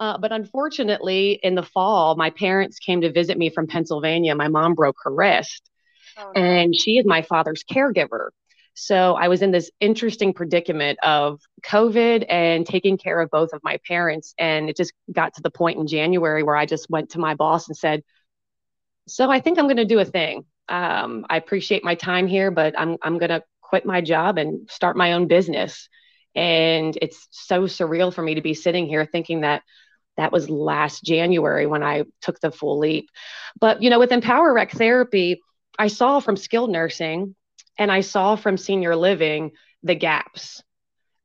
uh, 0.00 0.18
but 0.18 0.32
unfortunately, 0.32 1.38
in 1.42 1.54
the 1.54 1.62
fall, 1.62 2.16
my 2.16 2.30
parents 2.30 2.80
came 2.80 3.00
to 3.02 3.12
visit 3.12 3.38
me 3.38 3.48
from 3.50 3.68
Pennsylvania. 3.68 4.34
My 4.34 4.48
mom 4.48 4.74
broke 4.74 4.96
her 5.04 5.14
wrist, 5.14 5.70
oh, 6.18 6.32
no. 6.34 6.42
and 6.42 6.74
she 6.74 6.98
is 6.98 7.06
my 7.06 7.22
father's 7.22 7.62
caregiver. 7.64 8.30
So 8.76 9.14
I 9.14 9.28
was 9.28 9.40
in 9.40 9.52
this 9.52 9.70
interesting 9.78 10.34
predicament 10.34 10.98
of 11.04 11.40
COVID 11.64 12.26
and 12.28 12.66
taking 12.66 12.98
care 12.98 13.20
of 13.20 13.30
both 13.30 13.50
of 13.52 13.60
my 13.62 13.78
parents. 13.86 14.34
And 14.36 14.68
it 14.68 14.76
just 14.76 14.92
got 15.12 15.34
to 15.34 15.42
the 15.42 15.50
point 15.50 15.78
in 15.78 15.86
January 15.86 16.42
where 16.42 16.56
I 16.56 16.66
just 16.66 16.90
went 16.90 17.10
to 17.10 17.20
my 17.20 17.36
boss 17.36 17.68
and 17.68 17.76
said, 17.76 18.02
So 19.06 19.30
I 19.30 19.38
think 19.38 19.60
I'm 19.60 19.66
going 19.66 19.76
to 19.76 19.84
do 19.84 20.00
a 20.00 20.04
thing 20.04 20.44
um, 20.68 21.26
I 21.28 21.36
appreciate 21.36 21.84
my 21.84 21.94
time 21.94 22.26
here, 22.26 22.50
but 22.50 22.78
I'm 22.78 22.96
I'm 23.02 23.18
gonna 23.18 23.42
quit 23.60 23.84
my 23.84 24.00
job 24.00 24.38
and 24.38 24.68
start 24.70 24.96
my 24.96 25.12
own 25.12 25.26
business. 25.26 25.88
And 26.34 26.96
it's 27.00 27.28
so 27.30 27.62
surreal 27.62 28.12
for 28.12 28.22
me 28.22 28.34
to 28.34 28.42
be 28.42 28.54
sitting 28.54 28.86
here 28.86 29.06
thinking 29.06 29.42
that 29.42 29.62
that 30.16 30.32
was 30.32 30.48
last 30.50 31.04
January 31.04 31.66
when 31.66 31.82
I 31.82 32.04
took 32.20 32.40
the 32.40 32.50
full 32.50 32.78
leap. 32.78 33.08
But 33.60 33.82
you 33.82 33.90
know, 33.90 33.98
with 33.98 34.12
Empower 34.12 34.52
Rec 34.52 34.72
Therapy, 34.72 35.40
I 35.78 35.88
saw 35.88 36.20
from 36.20 36.36
skilled 36.36 36.70
nursing 36.70 37.34
and 37.78 37.90
I 37.90 38.00
saw 38.00 38.36
from 38.36 38.56
senior 38.56 38.96
living 38.96 39.52
the 39.82 39.94
gaps. 39.94 40.62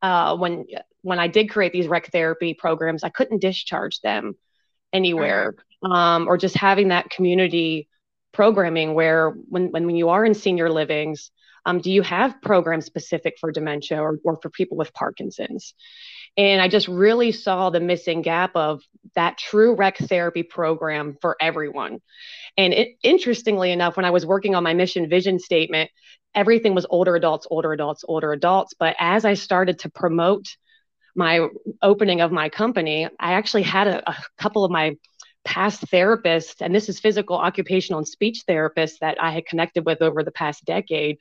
Uh, 0.01 0.35
when 0.37 0.65
when 1.01 1.19
I 1.19 1.27
did 1.27 1.49
create 1.49 1.71
these 1.71 1.87
rec 1.87 2.11
therapy 2.11 2.53
programs, 2.53 3.03
I 3.03 3.09
couldn't 3.09 3.41
discharge 3.41 4.01
them 4.01 4.35
anywhere, 4.91 5.55
um, 5.83 6.27
or 6.27 6.37
just 6.37 6.55
having 6.55 6.89
that 6.89 7.09
community 7.09 7.87
programming 8.31 8.93
where 8.93 9.29
when, 9.29 9.71
when, 9.71 9.89
you 9.89 10.09
are 10.09 10.25
in 10.25 10.33
senior 10.33 10.69
livings 10.69 11.31
Um, 11.65 11.79
do 11.79 11.91
you 11.91 12.01
have 12.03 12.41
programs 12.41 12.85
specific 12.85 13.35
for 13.39 13.51
dementia 13.51 14.01
or, 14.01 14.19
or 14.23 14.37
for 14.41 14.49
people 14.49 14.77
with 14.77 14.93
Parkinson's? 14.93 15.73
And 16.37 16.61
I 16.61 16.67
just 16.67 16.87
really 16.87 17.31
saw 17.31 17.69
the 17.69 17.79
missing 17.79 18.21
gap 18.21 18.55
of 18.55 18.81
that 19.15 19.37
true 19.37 19.75
rec 19.75 19.97
therapy 19.97 20.43
program 20.43 21.17
for 21.21 21.35
everyone. 21.41 21.99
And 22.55 22.73
it, 22.73 22.89
interestingly 23.03 23.71
enough, 23.71 23.97
when 23.97 24.05
I 24.05 24.11
was 24.11 24.25
working 24.25 24.55
on 24.55 24.63
my 24.63 24.73
mission 24.73 25.09
vision 25.09 25.39
statement, 25.39 25.89
everything 26.33 26.75
was 26.75 26.85
older 26.89 27.15
adults, 27.15 27.47
older 27.49 27.73
adults, 27.73 28.05
older 28.07 28.31
adults. 28.31 28.73
But 28.77 28.95
as 28.99 29.25
I 29.25 29.33
started 29.33 29.79
to 29.79 29.89
promote 29.89 30.45
my 31.15 31.47
opening 31.81 32.21
of 32.21 32.31
my 32.31 32.49
company, 32.49 33.07
I 33.19 33.33
actually 33.33 33.63
had 33.63 33.87
a, 33.87 34.09
a 34.09 34.15
couple 34.37 34.63
of 34.63 34.71
my 34.71 34.95
past 35.45 35.85
therapists, 35.87 36.61
and 36.61 36.73
this 36.73 36.89
is 36.89 36.99
physical, 36.99 37.37
occupational, 37.37 37.99
and 37.99 38.07
speech 38.07 38.43
therapists 38.47 38.99
that 39.01 39.21
I 39.21 39.31
had 39.31 39.45
connected 39.45 39.85
with 39.85 40.01
over 40.01 40.23
the 40.23 40.31
past 40.31 40.65
decade, 40.65 41.17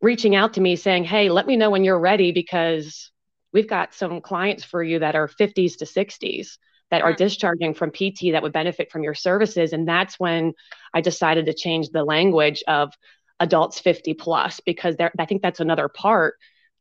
reaching 0.00 0.34
out 0.36 0.54
to 0.54 0.60
me 0.60 0.76
saying, 0.76 1.04
Hey, 1.04 1.28
let 1.28 1.46
me 1.46 1.56
know 1.56 1.70
when 1.70 1.84
you're 1.84 1.98
ready 1.98 2.32
because 2.32 3.10
we've 3.52 3.68
got 3.68 3.94
some 3.94 4.20
clients 4.20 4.64
for 4.64 4.82
you 4.82 5.00
that 5.00 5.16
are 5.16 5.28
50s 5.28 5.78
to 5.78 5.84
60s 5.84 6.58
that 6.90 7.02
are 7.02 7.12
mm. 7.12 7.16
discharging 7.16 7.74
from 7.74 7.90
PT 7.90 8.32
that 8.32 8.42
would 8.42 8.52
benefit 8.52 8.90
from 8.90 9.02
your 9.02 9.14
services. 9.14 9.72
And 9.72 9.86
that's 9.86 10.18
when 10.18 10.54
I 10.94 11.00
decided 11.00 11.46
to 11.46 11.54
change 11.54 11.90
the 11.90 12.04
language 12.04 12.62
of 12.66 12.92
adults 13.40 13.78
50 13.80 14.14
plus 14.14 14.60
because 14.60 14.96
I 15.18 15.26
think 15.26 15.42
that's 15.42 15.60
another 15.60 15.88
part 15.88 16.34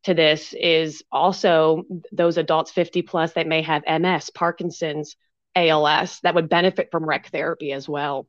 to 0.04 0.14
this 0.14 0.54
is 0.54 1.04
also 1.12 1.84
those 2.12 2.38
adults 2.38 2.72
50 2.72 3.02
plus 3.02 3.34
that 3.34 3.48
may 3.48 3.62
have 3.62 3.84
MS, 3.88 4.30
Parkinson's, 4.30 5.16
ALS 5.58 6.20
that 6.22 6.36
would 6.36 6.50
benefit 6.50 6.90
from 6.92 7.06
rec 7.06 7.28
therapy 7.28 7.72
as 7.72 7.90
well. 7.90 8.28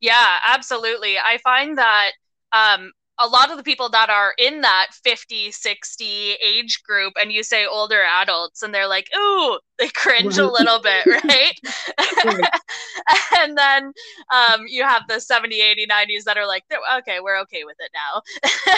Yeah, 0.00 0.36
absolutely. 0.48 1.16
I 1.18 1.38
find 1.38 1.78
that 1.78 2.10
um, 2.52 2.92
a 3.20 3.26
lot 3.26 3.50
of 3.50 3.56
the 3.56 3.62
people 3.62 3.88
that 3.88 4.10
are 4.10 4.34
in 4.38 4.60
that 4.62 4.88
50 4.92 5.52
60 5.52 6.04
age 6.44 6.82
group 6.82 7.12
and 7.20 7.30
you 7.32 7.42
say 7.42 7.64
older 7.66 8.02
adults 8.02 8.62
and 8.62 8.74
they're 8.74 8.88
like 8.88 9.08
ooh 9.16 9.58
they 9.78 9.88
cringe 9.88 10.38
a 10.38 10.46
little 10.46 10.80
bit 10.80 11.06
right, 11.24 11.58
and 13.38 13.56
then 13.56 13.92
um, 14.32 14.64
you 14.66 14.82
have 14.82 15.02
the 15.08 15.20
70 15.20 15.60
80 15.60 15.86
90s 15.86 16.24
that 16.24 16.36
are 16.36 16.46
like 16.46 16.64
okay 16.98 17.20
we're 17.20 17.40
okay 17.42 17.64
with 17.64 17.76
it 17.78 17.90
now 17.94 18.20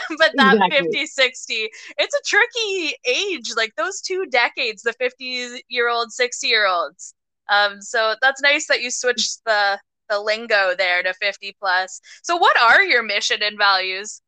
but 0.18 0.32
that 0.36 0.54
exactly. 0.54 1.00
50 1.02 1.06
60 1.06 1.68
it's 1.98 2.14
a 2.14 2.22
tricky 2.26 2.96
age 3.06 3.52
like 3.56 3.74
those 3.76 4.00
two 4.00 4.26
decades 4.26 4.82
the 4.82 4.92
50 4.94 5.62
year 5.68 5.88
old 5.88 6.12
60 6.12 6.46
year 6.46 6.66
olds 6.66 7.14
um, 7.48 7.80
so 7.80 8.16
that's 8.20 8.42
nice 8.42 8.66
that 8.66 8.82
you 8.82 8.90
switched 8.90 9.44
the 9.46 9.78
the 10.08 10.20
lingo 10.20 10.74
there 10.76 11.02
to 11.02 11.12
50 11.14 11.56
plus. 11.58 12.00
So 12.22 12.36
what 12.36 12.56
are 12.60 12.82
your 12.84 13.02
mission 13.02 13.42
and 13.42 13.58
values? 13.58 14.22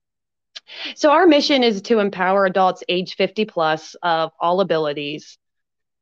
So 0.95 1.11
our 1.11 1.27
mission 1.27 1.63
is 1.63 1.83
to 1.83 1.99
empower 1.99 2.45
adults 2.45 2.83
age 2.89 3.17
50 3.17 3.45
plus 3.47 3.97
of 4.03 4.33
all 4.41 4.61
abilities 4.61 5.39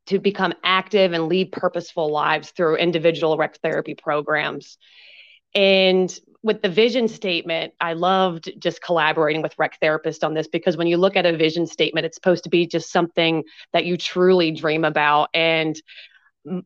to 0.07 0.19
become 0.19 0.55
active 0.63 1.13
and 1.13 1.27
lead 1.27 1.53
purposeful 1.53 2.11
lives 2.11 2.51
through 2.51 2.77
individual 2.77 3.37
rec 3.37 3.59
therapy 3.59 3.95
programs. 3.95 4.79
And 5.55 6.17
with 6.43 6.63
the 6.63 6.69
vision 6.69 7.09
statement, 7.09 7.75
I 7.81 7.95
loved 7.95 8.53
just 8.59 8.81
collaborating 8.81 9.43
with 9.43 9.59
rec 9.59 9.81
therapists 9.81 10.23
on 10.23 10.35
this 10.35 10.47
because 10.47 10.77
when 10.77 10.87
you 10.87 10.97
look 10.97 11.17
at 11.17 11.27
a 11.27 11.37
vision 11.37 11.67
statement, 11.67 12.07
it's 12.07 12.17
supposed 12.17 12.45
to 12.45 12.51
be 12.51 12.67
just 12.67 12.93
something 12.93 13.43
that 13.73 13.85
you 13.85 13.97
truly 13.97 14.53
dream 14.53 14.85
about. 14.85 15.31
And 15.35 15.81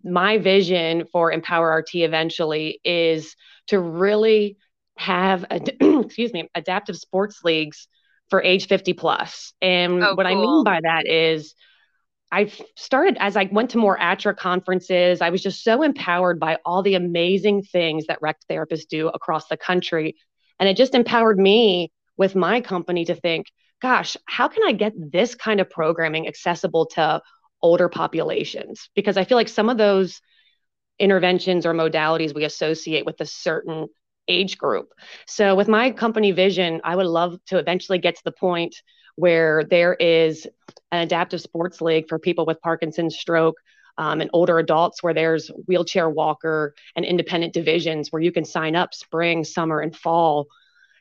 my 0.05 0.37
vision 0.37 1.07
for 1.11 1.33
Empower 1.33 1.79
RT 1.79 1.95
eventually 1.95 2.81
is 2.85 3.35
to 3.69 3.79
really 3.79 4.59
have 5.01 5.45
a, 5.51 5.61
excuse 6.05 6.31
me 6.33 6.49
adaptive 6.55 6.97
sports 6.97 7.43
leagues 7.43 7.89
for 8.29 8.43
age 8.43 8.69
50 8.69 8.93
plus. 8.93 9.55
And 9.63 10.05
oh, 10.05 10.15
what 10.15 10.27
cool. 10.27 10.33
i 10.33 10.35
mean 10.35 10.65
by 10.65 10.81
that 10.83 11.07
is 11.07 11.55
i 12.31 12.53
started 12.77 13.17
as 13.19 13.35
i 13.35 13.49
went 13.51 13.71
to 13.71 13.79
more 13.79 13.99
ATRA 13.99 14.37
conferences 14.37 15.23
i 15.23 15.31
was 15.31 15.43
just 15.43 15.65
so 15.65 15.83
empowered 15.83 16.39
by 16.39 16.59
all 16.67 16.83
the 16.83 16.97
amazing 16.97 17.63
things 17.63 18.07
that 18.07 18.21
rec 18.21 18.37
therapists 18.49 18.89
do 18.89 19.09
across 19.09 19.49
the 19.49 19.57
country. 19.57 20.17
And 20.59 20.69
it 20.69 20.77
just 20.77 20.95
empowered 20.95 21.39
me 21.39 21.91
with 22.19 22.35
my 22.35 22.61
company 22.61 23.07
to 23.07 23.15
think 23.15 23.47
gosh 23.81 24.19
how 24.27 24.49
can 24.49 24.63
i 24.67 24.73
get 24.73 24.93
this 24.97 25.35
kind 25.35 25.61
of 25.61 25.71
programming 25.71 26.29
accessible 26.29 26.87
to 26.87 27.23
older 27.63 27.89
populations? 27.89 28.91
Because 28.95 29.17
i 29.17 29.25
feel 29.25 29.39
like 29.39 29.49
some 29.49 29.71
of 29.71 29.79
those 29.79 30.21
interventions 30.99 31.65
or 31.65 31.73
modalities 31.73 32.35
we 32.35 32.45
associate 32.45 33.07
with 33.07 33.19
a 33.23 33.27
certain 33.27 33.89
age 34.31 34.57
group. 34.57 34.93
So, 35.27 35.55
with 35.55 35.69
my 35.69 35.91
company 35.91 36.33
vision, 36.33 36.81
I 36.85 36.97
would 36.97 37.07
love 37.07 37.39
to 37.47 37.59
eventually 37.59 37.99
get 37.99 38.17
to 38.17 38.25
the 38.25 38.33
point 38.33 38.77
where 39.17 39.65
there 39.65 39.95
is 39.95 40.47
an 40.93 41.03
adaptive 41.03 41.41
sports 41.41 41.81
league 41.81 42.09
for 42.09 42.19
people 42.19 42.47
with 42.47 42.61
Parkinson's, 42.61 43.17
stroke, 43.17 43.57
um, 43.99 44.21
and 44.21 44.31
older 44.33 44.59
adults, 44.59 45.03
where 45.03 45.13
there's 45.13 45.49
wheelchair 45.67 46.09
walker 46.09 46.75
and 46.97 47.05
independent 47.05 47.53
divisions 47.53 48.11
where 48.11 48.23
you 48.23 48.33
can 48.33 48.45
sign 48.45 48.75
up 48.77 48.95
spring, 48.95 49.45
summer, 49.45 49.81
and 49.81 49.95
fall. 49.95 50.47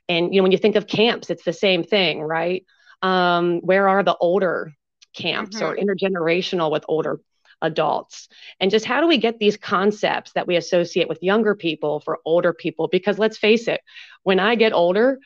And 0.10 0.34
you 0.34 0.42
know, 0.42 0.44
when 0.44 0.52
you 0.52 0.58
think 0.58 0.76
of 0.76 0.88
camps, 0.88 1.30
it's 1.30 1.46
the 1.46 1.54
same 1.54 1.84
thing, 1.84 2.22
right? 2.22 2.66
Um, 3.02 3.60
where 3.62 3.88
are 3.88 4.04
the 4.04 4.18
older 4.18 4.74
camps 5.16 5.60
mm-hmm. 5.60 5.66
or 5.66 5.78
intergenerational 5.78 6.72
with 6.72 6.84
older 6.88 7.20
adults. 7.62 8.30
And 8.60 8.72
just 8.72 8.86
how 8.86 9.02
do 9.02 9.08
we 9.08 9.18
get 9.18 9.40
these 9.40 9.58
concepts 9.58 10.34
that 10.34 10.48
we 10.48 10.56
associate 10.56 11.10
with 11.10 11.24
younger 11.24 11.56
people 11.56 12.00
for 12.00 12.20
older 12.26 12.54
people? 12.54 12.88
Because 12.88 13.20
let's 13.20 13.38
face 13.38 13.68
it 13.68 13.82
when 14.24 14.40
i 14.40 14.56
get 14.56 14.74
older 14.74 15.20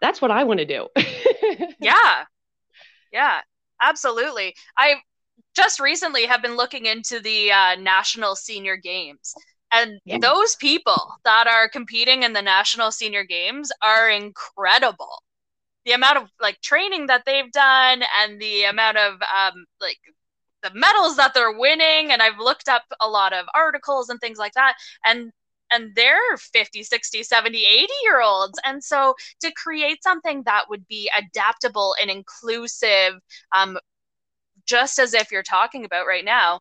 that's 0.00 0.20
what 0.20 0.30
i 0.30 0.44
want 0.44 0.60
to 0.60 0.66
do. 0.66 0.88
Yeah. 1.80 2.24
Yeah 3.12 3.40
absolutely. 3.80 4.54
I 4.76 4.96
just 5.54 5.80
recently 5.80 6.26
have 6.26 6.42
been 6.42 6.56
looking 6.56 6.86
into 6.86 7.20
the 7.20 7.50
uh, 7.50 7.76
national 7.76 8.36
senior 8.36 8.76
games. 8.76 9.34
And 9.72 10.00
yeah. 10.04 10.18
those 10.18 10.56
people 10.56 11.14
that 11.24 11.46
are 11.46 11.68
competing 11.68 12.22
in 12.24 12.32
the 12.32 12.42
national 12.42 12.90
senior 12.90 13.24
games 13.24 13.70
are 13.82 14.10
incredible. 14.10 15.22
The 15.84 15.92
amount 15.92 16.18
of 16.18 16.28
like 16.40 16.60
training 16.60 17.06
that 17.06 17.22
they've 17.24 17.50
done 17.52 18.02
and 18.20 18.40
the 18.40 18.64
amount 18.64 18.98
of 18.98 19.14
um, 19.14 19.64
like 19.80 19.98
the 20.62 20.70
medals 20.74 21.16
that 21.16 21.34
they're 21.34 21.58
winning 21.58 22.10
and 22.10 22.22
i've 22.22 22.38
looked 22.38 22.68
up 22.68 22.82
a 23.00 23.08
lot 23.08 23.32
of 23.32 23.46
articles 23.54 24.08
and 24.08 24.20
things 24.20 24.38
like 24.38 24.52
that 24.54 24.74
and 25.04 25.32
and 25.72 25.92
they're 25.94 26.36
50 26.36 26.82
60 26.82 27.22
70 27.22 27.64
80 27.64 27.92
year 28.02 28.20
olds 28.20 28.58
and 28.64 28.82
so 28.82 29.14
to 29.40 29.52
create 29.52 30.02
something 30.02 30.42
that 30.44 30.64
would 30.68 30.86
be 30.88 31.10
adaptable 31.16 31.94
and 32.00 32.10
inclusive 32.10 33.14
um, 33.54 33.78
just 34.66 34.98
as 34.98 35.14
if 35.14 35.30
you're 35.30 35.42
talking 35.42 35.84
about 35.84 36.06
right 36.06 36.24
now 36.24 36.60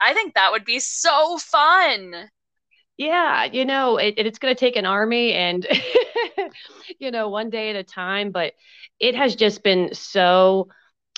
i 0.00 0.12
think 0.14 0.34
that 0.34 0.52
would 0.52 0.64
be 0.64 0.78
so 0.78 1.38
fun. 1.38 2.30
Yeah 2.96 3.44
you 3.44 3.64
know 3.64 3.98
it, 3.98 4.14
it's 4.16 4.38
going 4.38 4.54
to 4.54 4.58
take 4.58 4.76
an 4.76 4.86
army 4.86 5.32
and 5.32 5.66
you 6.98 7.10
know 7.10 7.28
one 7.28 7.50
day 7.50 7.70
at 7.70 7.76
a 7.76 7.84
time 7.84 8.30
but 8.30 8.54
it 8.98 9.14
has 9.14 9.36
just 9.36 9.62
been 9.62 9.92
so 9.92 10.68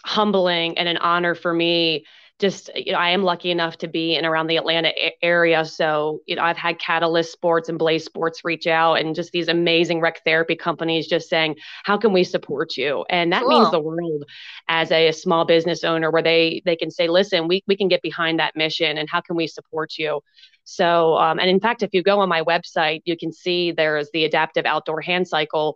humbling 0.08 0.78
and 0.78 0.88
an 0.88 0.96
honor 0.96 1.34
for 1.34 1.52
me. 1.52 2.06
Just 2.38 2.70
you 2.76 2.92
know 2.92 2.98
i 2.98 3.10
am 3.10 3.24
lucky 3.24 3.50
enough 3.50 3.78
to 3.78 3.88
be 3.88 4.14
in 4.14 4.24
around 4.24 4.46
the 4.46 4.56
atlanta 4.56 4.92
area. 5.20 5.64
So 5.64 6.20
you 6.24 6.36
know 6.36 6.42
i've 6.42 6.56
had 6.56 6.78
catalyst 6.78 7.32
sports 7.32 7.68
and 7.68 7.76
blaze 7.76 8.04
sports 8.04 8.44
reach 8.44 8.68
out 8.68 8.94
and 8.94 9.12
just 9.12 9.32
these 9.32 9.48
amazing 9.48 10.00
rec 10.00 10.22
therapy 10.24 10.54
companies 10.54 11.08
just 11.08 11.28
saying 11.28 11.56
how 11.82 11.98
can 11.98 12.12
we 12.12 12.22
support 12.22 12.76
you? 12.76 13.04
And 13.10 13.32
that 13.32 13.42
cool. 13.42 13.50
means 13.50 13.70
the 13.72 13.80
world 13.80 14.24
as 14.68 14.92
a, 14.92 15.08
a, 15.08 15.12
small 15.12 15.44
business 15.44 15.82
owner 15.82 16.12
where 16.12 16.22
they 16.22 16.62
they 16.64 16.76
can 16.76 16.92
say 16.92 17.08
listen 17.08 17.48
we, 17.48 17.64
we 17.66 17.76
can 17.76 17.88
get 17.88 18.02
behind 18.02 18.38
that 18.38 18.54
mission 18.54 18.98
and 18.98 19.10
how 19.10 19.20
can 19.20 19.34
we 19.34 19.48
support 19.48 19.98
you? 19.98 20.20
So 20.62 21.16
um, 21.16 21.40
and 21.40 21.50
in 21.50 21.58
fact 21.58 21.82
if 21.82 21.92
you 21.92 22.04
go 22.04 22.20
on 22.20 22.28
my 22.28 22.42
website 22.42 23.02
you 23.04 23.16
can 23.16 23.32
see 23.32 23.72
there's 23.72 24.10
the 24.12 24.24
adaptive 24.24 24.64
outdoor 24.64 25.00
hand 25.00 25.26
cycle 25.26 25.74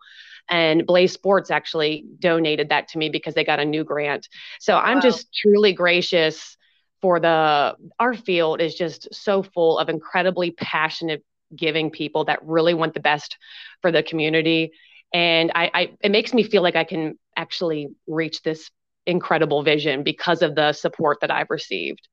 and 0.49 0.87
Blaze 0.87 1.13
Sports 1.13 1.51
actually 1.51 2.05
donated 2.19 2.69
that 2.71 2.89
to 2.89 2.99
me 2.99 3.09
because 3.09 3.35
they 3.35 3.45
got 3.45 3.61
a 3.61 3.65
new 3.65 3.85
grant. 3.85 4.29
So 4.61 4.77
I'm 4.77 5.01
just 5.01 5.33
truly 5.35 5.73
gracious 5.73 6.57
for 7.01 7.19
the 7.19 7.75
our 7.99 8.15
field 8.15 8.61
is 8.61 8.75
just 8.75 9.13
so 9.13 9.43
full 9.43 9.79
of 9.79 9.89
incredibly 9.89 10.53
passionate 10.53 11.25
giving 11.55 11.91
people 11.91 12.25
that 12.25 12.39
really 12.43 12.75
want 12.75 12.95
the 12.95 13.01
best 13.01 13.37
for 13.83 13.93
the 13.93 14.03
community. 14.03 14.73
And 15.13 15.51
I, 15.55 15.71
I 15.75 15.93
it 16.01 16.11
makes 16.11 16.33
me 16.33 16.43
feel 16.43 16.63
like 16.63 16.77
i 16.77 16.85
can 16.85 17.19
actually 17.37 17.89
reach 18.07 18.43
this 18.43 18.71
incredible 19.07 19.63
vision 19.63 20.03
because 20.03 20.43
of 20.43 20.55
the 20.55 20.73
support 20.73 21.19
that 21.21 21.31
i've 21.31 21.51
received 21.51 22.09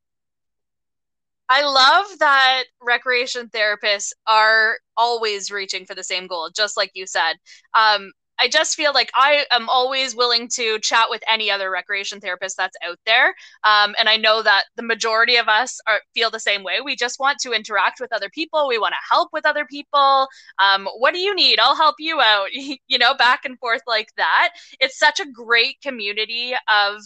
I 1.50 1.64
love 1.64 2.20
that 2.20 2.64
recreation 2.82 3.50
therapists 3.50 4.12
are 4.28 4.78
always 4.96 5.52
reaching 5.52 5.86
for 5.86 5.96
the 5.96 6.04
same 6.04 6.28
goal, 6.28 6.50
just 6.56 6.78
like 6.78 6.92
you 6.94 7.08
said. 7.08 7.34
Um, 7.74 8.12
I 8.42 8.48
just 8.48 8.76
feel 8.76 8.94
like 8.94 9.12
I 9.16 9.46
am 9.52 9.68
always 9.68 10.16
willing 10.16 10.48
to 10.54 10.80
chat 10.80 11.08
with 11.10 11.22
any 11.28 11.52
other 11.52 11.70
recreation 11.70 12.22
therapist 12.22 12.56
that's 12.56 12.78
out 12.88 12.98
there. 13.06 13.36
Um, 13.66 13.96
and 14.00 14.08
I 14.08 14.16
know 14.16 14.42
that 14.42 14.64
the 14.78 14.84
majority 14.84 15.36
of 15.36 15.50
us 15.50 15.80
are, 15.88 16.00
feel 16.14 16.30
the 16.30 16.40
same 16.40 16.64
way. 16.64 16.80
We 16.82 16.96
just 16.96 17.20
want 17.20 17.40
to 17.40 17.52
interact 17.52 18.00
with 18.00 18.14
other 18.14 18.30
people. 18.30 18.68
We 18.68 18.78
want 18.80 18.94
to 18.94 19.14
help 19.14 19.30
with 19.34 19.46
other 19.46 19.66
people. 19.66 20.28
Um, 20.58 20.88
what 20.98 21.14
do 21.14 21.20
you 21.20 21.36
need? 21.36 21.60
I'll 21.60 21.76
help 21.76 21.96
you 22.00 22.22
out, 22.22 22.48
you 22.54 22.98
know, 22.98 23.14
back 23.14 23.44
and 23.44 23.60
forth 23.60 23.82
like 23.88 24.10
that. 24.16 24.52
It's 24.80 24.98
such 24.98 25.20
a 25.20 25.30
great 25.30 25.82
community 25.82 26.54
of 26.70 27.02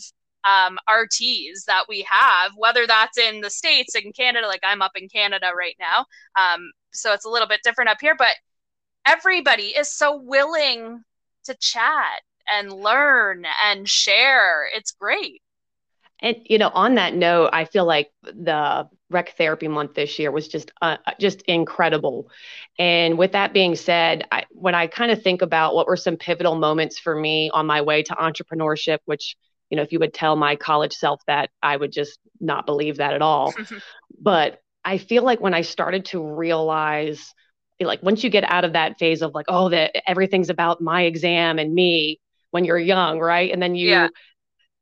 um, 0.45 0.77
RTs 0.89 1.65
that 1.67 1.85
we 1.87 2.05
have, 2.09 2.51
whether 2.55 2.85
that's 2.87 3.17
in 3.17 3.41
the 3.41 3.49
States, 3.49 3.95
and 3.95 4.15
Canada, 4.15 4.47
like 4.47 4.63
I'm 4.63 4.81
up 4.81 4.93
in 4.95 5.09
Canada 5.09 5.51
right 5.57 5.75
now. 5.79 6.05
Um, 6.39 6.71
so 6.93 7.13
it's 7.13 7.25
a 7.25 7.29
little 7.29 7.47
bit 7.47 7.61
different 7.63 7.89
up 7.89 7.97
here, 8.01 8.15
but 8.17 8.35
everybody 9.05 9.67
is 9.67 9.91
so 9.91 10.17
willing 10.17 11.03
to 11.45 11.55
chat 11.59 12.21
and 12.47 12.71
learn 12.71 13.45
and 13.65 13.87
share. 13.87 14.67
It's 14.73 14.91
great. 14.91 15.41
And 16.19 16.37
you 16.45 16.57
know, 16.57 16.69
on 16.69 16.95
that 16.95 17.13
note, 17.13 17.49
I 17.51 17.65
feel 17.65 17.85
like 17.85 18.11
the 18.23 18.87
rec 19.09 19.35
therapy 19.37 19.67
month 19.67 19.93
this 19.93 20.17
year 20.17 20.31
was 20.31 20.47
just 20.47 20.71
uh, 20.81 20.97
just 21.19 21.41
incredible. 21.43 22.29
And 22.79 23.17
with 23.17 23.33
that 23.33 23.53
being 23.53 23.75
said, 23.75 24.25
I, 24.31 24.45
when 24.49 24.73
I 24.73 24.87
kind 24.87 25.11
of 25.11 25.21
think 25.21 25.41
about 25.41 25.75
what 25.75 25.87
were 25.87 25.97
some 25.97 26.15
pivotal 26.15 26.55
moments 26.55 26.97
for 26.97 27.15
me 27.15 27.49
on 27.53 27.65
my 27.65 27.81
way 27.81 28.03
to 28.03 28.13
entrepreneurship, 28.13 28.99
which 29.05 29.35
you 29.73 29.77
know, 29.77 29.81
if 29.81 29.91
you 29.91 29.97
would 29.97 30.13
tell 30.13 30.35
my 30.35 30.55
college 30.55 30.93
self 30.93 31.19
that, 31.25 31.49
I 31.63 31.75
would 31.75 31.91
just 31.91 32.19
not 32.39 32.67
believe 32.67 32.97
that 32.97 33.15
at 33.15 33.23
all. 33.23 33.55
but 34.21 34.59
I 34.85 34.99
feel 34.99 35.23
like 35.23 35.41
when 35.41 35.55
I 35.55 35.61
started 35.61 36.05
to 36.05 36.23
realize 36.23 37.33
like 37.79 38.03
once 38.03 38.23
you 38.23 38.29
get 38.29 38.43
out 38.43 38.65
of 38.65 38.73
that 38.73 38.99
phase 38.99 39.23
of 39.23 39.33
like 39.33 39.47
oh 39.49 39.69
that 39.69 40.07
everything's 40.07 40.51
about 40.51 40.79
my 40.79 41.01
exam 41.01 41.57
and 41.57 41.73
me 41.73 42.19
when 42.51 42.65
you're 42.65 42.77
young 42.77 43.19
right? 43.19 43.51
And 43.51 43.59
then 43.59 43.73
you 43.73 43.89
yeah. 43.89 44.09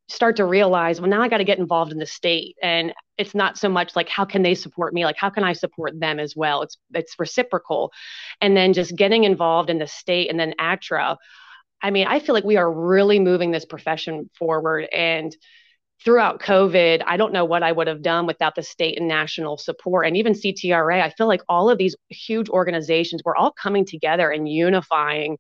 start 0.10 0.36
to 0.36 0.46
realize 0.46 1.00
well 1.00 1.10
now 1.10 1.22
i 1.22 1.30
got 1.30 1.38
to 1.38 1.46
get 1.46 1.58
involved 1.58 1.94
in 1.94 1.98
the 1.98 2.06
state. 2.06 2.58
And 2.62 2.94
it's 3.18 3.34
not 3.34 3.58
so 3.58 3.70
much 3.70 3.96
like 3.96 4.10
how 4.10 4.26
can 4.26 4.44
they 4.44 4.56
support 4.56 4.94
me? 4.94 5.06
Like 5.06 5.16
how 5.18 5.30
can 5.30 5.46
i 5.46 5.54
support 5.54 5.98
them 5.98 6.20
as 6.20 6.36
well? 6.36 6.64
It's 6.64 6.78
it's 6.94 7.16
reciprocal. 7.18 7.94
And 8.42 8.58
then 8.58 8.74
just 8.74 8.94
getting 8.98 9.24
involved 9.24 9.70
in 9.70 9.80
the 9.80 9.88
state 9.88 10.30
and 10.30 10.38
then 10.38 10.54
ATRA 10.60 11.18
i 11.82 11.92
mean 11.92 12.08
i 12.08 12.20
feel 12.20 12.36
like 12.36 12.44
we 12.44 12.58
are 12.58 12.72
really 12.72 13.20
moving 13.20 13.52
this 13.52 13.66
profession 13.66 14.30
forward 14.38 14.88
and 14.92 15.36
throughout 16.04 16.42
COVID, 16.42 17.04
I 17.06 17.18
don't 17.18 17.34
know 17.34 17.46
what 17.46 17.64
I 17.64 17.72
would 17.72 17.88
have 17.88 18.02
done 18.02 18.26
without 18.26 18.56
the 18.56 18.64
state 18.64 18.98
and 18.98 19.08
national 19.08 19.58
support 19.58 20.08
and 20.08 20.18
even 20.18 20.34
CTRA. 20.34 21.02
I 21.02 21.12
feel 21.12 21.28
like 21.28 21.42
all 21.48 21.70
of 21.70 21.78
these 21.78 21.96
huge 22.10 22.50
organizations 22.50 23.22
were 23.24 23.36
all 23.36 23.52
coming 23.52 23.86
together 23.86 24.32
and 24.32 24.50
unifying. 24.50 25.38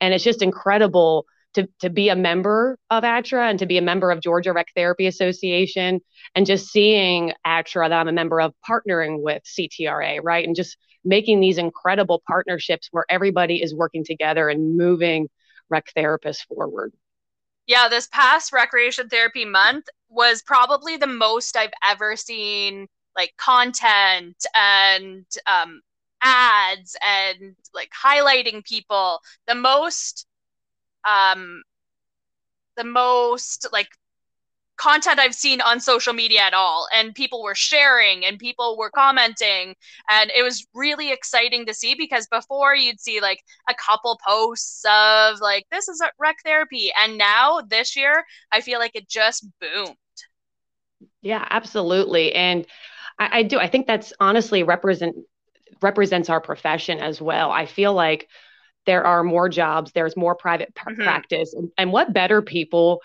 And 0.00 0.12
it's 0.12 0.24
just 0.24 0.42
incredible 0.42 1.26
to, 1.54 1.68
to 1.80 1.90
be 1.90 2.08
a 2.08 2.16
member 2.16 2.78
of 2.90 3.04
ATRA 3.04 3.48
and 3.48 3.58
to 3.58 3.66
be 3.66 3.78
a 3.78 3.82
member 3.82 4.10
of 4.10 4.20
Georgia 4.20 4.52
Rec 4.52 4.68
Therapy 4.74 5.06
Association 5.06 6.00
and 6.34 6.46
just 6.46 6.68
seeing 6.68 7.32
ATRA 7.44 7.88
that 7.88 8.00
I'm 8.00 8.08
a 8.08 8.12
member 8.12 8.40
of 8.40 8.52
partnering 8.68 9.22
with 9.22 9.42
CTRA, 9.44 10.20
right? 10.22 10.46
And 10.46 10.56
just 10.56 10.76
making 11.04 11.40
these 11.40 11.58
incredible 11.58 12.22
partnerships 12.26 12.88
where 12.90 13.04
everybody 13.08 13.62
is 13.62 13.74
working 13.74 14.04
together 14.04 14.48
and 14.48 14.76
moving 14.76 15.28
rec 15.70 15.86
therapists 15.96 16.44
forward 16.46 16.92
yeah, 17.70 17.86
this 17.88 18.08
past 18.08 18.52
recreation 18.52 19.08
therapy 19.08 19.44
month 19.44 19.88
was 20.08 20.42
probably 20.42 20.96
the 20.96 21.06
most 21.06 21.56
I've 21.56 21.70
ever 21.88 22.16
seen 22.16 22.88
like 23.16 23.32
content 23.36 24.44
and 24.56 25.24
um, 25.46 25.80
ads 26.20 26.96
and 27.06 27.54
like 27.72 27.90
highlighting 27.92 28.64
people. 28.64 29.20
The 29.46 29.54
most, 29.54 30.26
um, 31.08 31.62
the 32.76 32.82
most 32.82 33.68
like 33.72 33.90
content 34.80 35.18
I've 35.18 35.34
seen 35.34 35.60
on 35.60 35.78
social 35.78 36.14
media 36.14 36.40
at 36.40 36.54
all. 36.54 36.88
And 36.94 37.14
people 37.14 37.42
were 37.42 37.54
sharing 37.54 38.24
and 38.24 38.38
people 38.38 38.78
were 38.78 38.90
commenting. 38.90 39.74
And 40.10 40.30
it 40.34 40.42
was 40.42 40.66
really 40.74 41.12
exciting 41.12 41.66
to 41.66 41.74
see 41.74 41.94
because 41.94 42.26
before 42.26 42.74
you'd 42.74 43.00
see 43.00 43.20
like 43.20 43.42
a 43.68 43.74
couple 43.74 44.18
posts 44.26 44.84
of 44.86 45.40
like, 45.40 45.66
this 45.70 45.88
is 45.88 46.00
a 46.00 46.10
rec 46.18 46.36
therapy. 46.44 46.90
And 46.98 47.18
now 47.18 47.60
this 47.68 47.94
year, 47.94 48.24
I 48.52 48.62
feel 48.62 48.78
like 48.78 48.92
it 48.94 49.08
just 49.08 49.46
boomed. 49.60 49.96
Yeah, 51.20 51.46
absolutely. 51.50 52.34
And 52.34 52.66
I, 53.18 53.38
I 53.38 53.42
do. 53.42 53.58
I 53.58 53.68
think 53.68 53.86
that's 53.86 54.12
honestly 54.18 54.62
represent 54.62 55.14
represents 55.82 56.28
our 56.30 56.40
profession 56.40 56.98
as 56.98 57.20
well. 57.20 57.50
I 57.50 57.66
feel 57.66 57.94
like 57.94 58.28
there 58.86 59.04
are 59.04 59.22
more 59.22 59.48
jobs, 59.48 59.92
there's 59.92 60.16
more 60.16 60.34
private 60.34 60.74
mm-hmm. 60.74 61.02
practice, 61.02 61.52
and, 61.54 61.70
and 61.76 61.92
what 61.92 62.12
better 62.12 62.42
people 62.42 63.00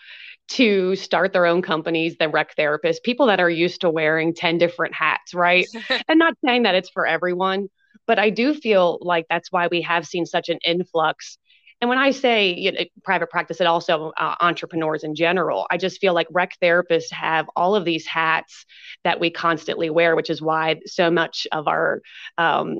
to 0.48 0.96
start 0.96 1.34
their 1.34 1.46
own 1.46 1.62
companies 1.62 2.16
than 2.18 2.32
rec 2.32 2.56
therapists, 2.56 3.02
people 3.04 3.28
that 3.28 3.40
are 3.40 3.50
used 3.50 3.82
to 3.82 3.90
wearing 3.90 4.34
10 4.34 4.58
different 4.58 4.94
hats, 4.94 5.34
right? 5.34 5.68
and 6.08 6.20
not 6.20 6.36
saying 6.46 6.64
that 6.64 6.76
it's 6.76 6.90
for 6.90 7.06
everyone, 7.06 7.68
but 8.06 8.20
I 8.20 8.30
do 8.30 8.54
feel 8.54 9.00
like 9.02 9.26
that's 9.30 9.52
why 9.52 9.68
we 9.68 9.82
have 9.82 10.06
seen 10.06 10.26
such 10.26 10.50
an 10.50 10.60
influx. 10.64 11.38
And 11.82 11.90
when 11.90 11.98
I 11.98 12.12
say 12.12 12.54
you 12.54 12.72
know, 12.72 12.80
private 13.04 13.30
practice, 13.30 13.60
it 13.60 13.68
also 13.68 14.12
uh, 14.18 14.36
entrepreneurs 14.40 15.04
in 15.04 15.16
general. 15.16 15.66
I 15.70 15.78
just 15.78 16.00
feel 16.00 16.14
like 16.14 16.28
rec 16.32 16.54
therapists 16.62 17.12
have 17.12 17.48
all 17.56 17.76
of 17.76 17.84
these 17.84 18.06
hats 18.06 18.66
that 19.04 19.20
we 19.20 19.30
constantly 19.30 19.90
wear, 19.90 20.16
which 20.16 20.30
is 20.30 20.42
why 20.42 20.80
so 20.86 21.12
much 21.12 21.48
of 21.52 21.68
our 21.68 22.02
um, 22.38 22.80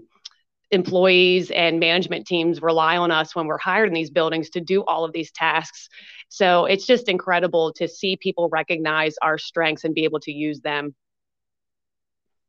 employees 0.72 1.52
and 1.52 1.80
management 1.80 2.26
teams 2.26 2.62
rely 2.62 2.98
on 2.98 3.12
us 3.12 3.36
when 3.36 3.48
we're 3.48 3.58
hired 3.58 3.88
in 3.88 3.94
these 3.94 4.10
buildings 4.10 4.50
to 4.52 4.62
do 4.62 4.84
all 4.84 5.04
of 5.06 5.14
these 5.14 5.32
tasks 5.32 5.90
so 6.36 6.66
it's 6.66 6.86
just 6.86 7.08
incredible 7.08 7.72
to 7.78 7.88
see 7.88 8.18
people 8.18 8.50
recognize 8.50 9.16
our 9.22 9.38
strengths 9.38 9.86
and 9.86 9.96
be 9.96 10.04
able 10.04 10.20
to 10.20 10.34
use 10.34 10.60
them. 10.60 10.94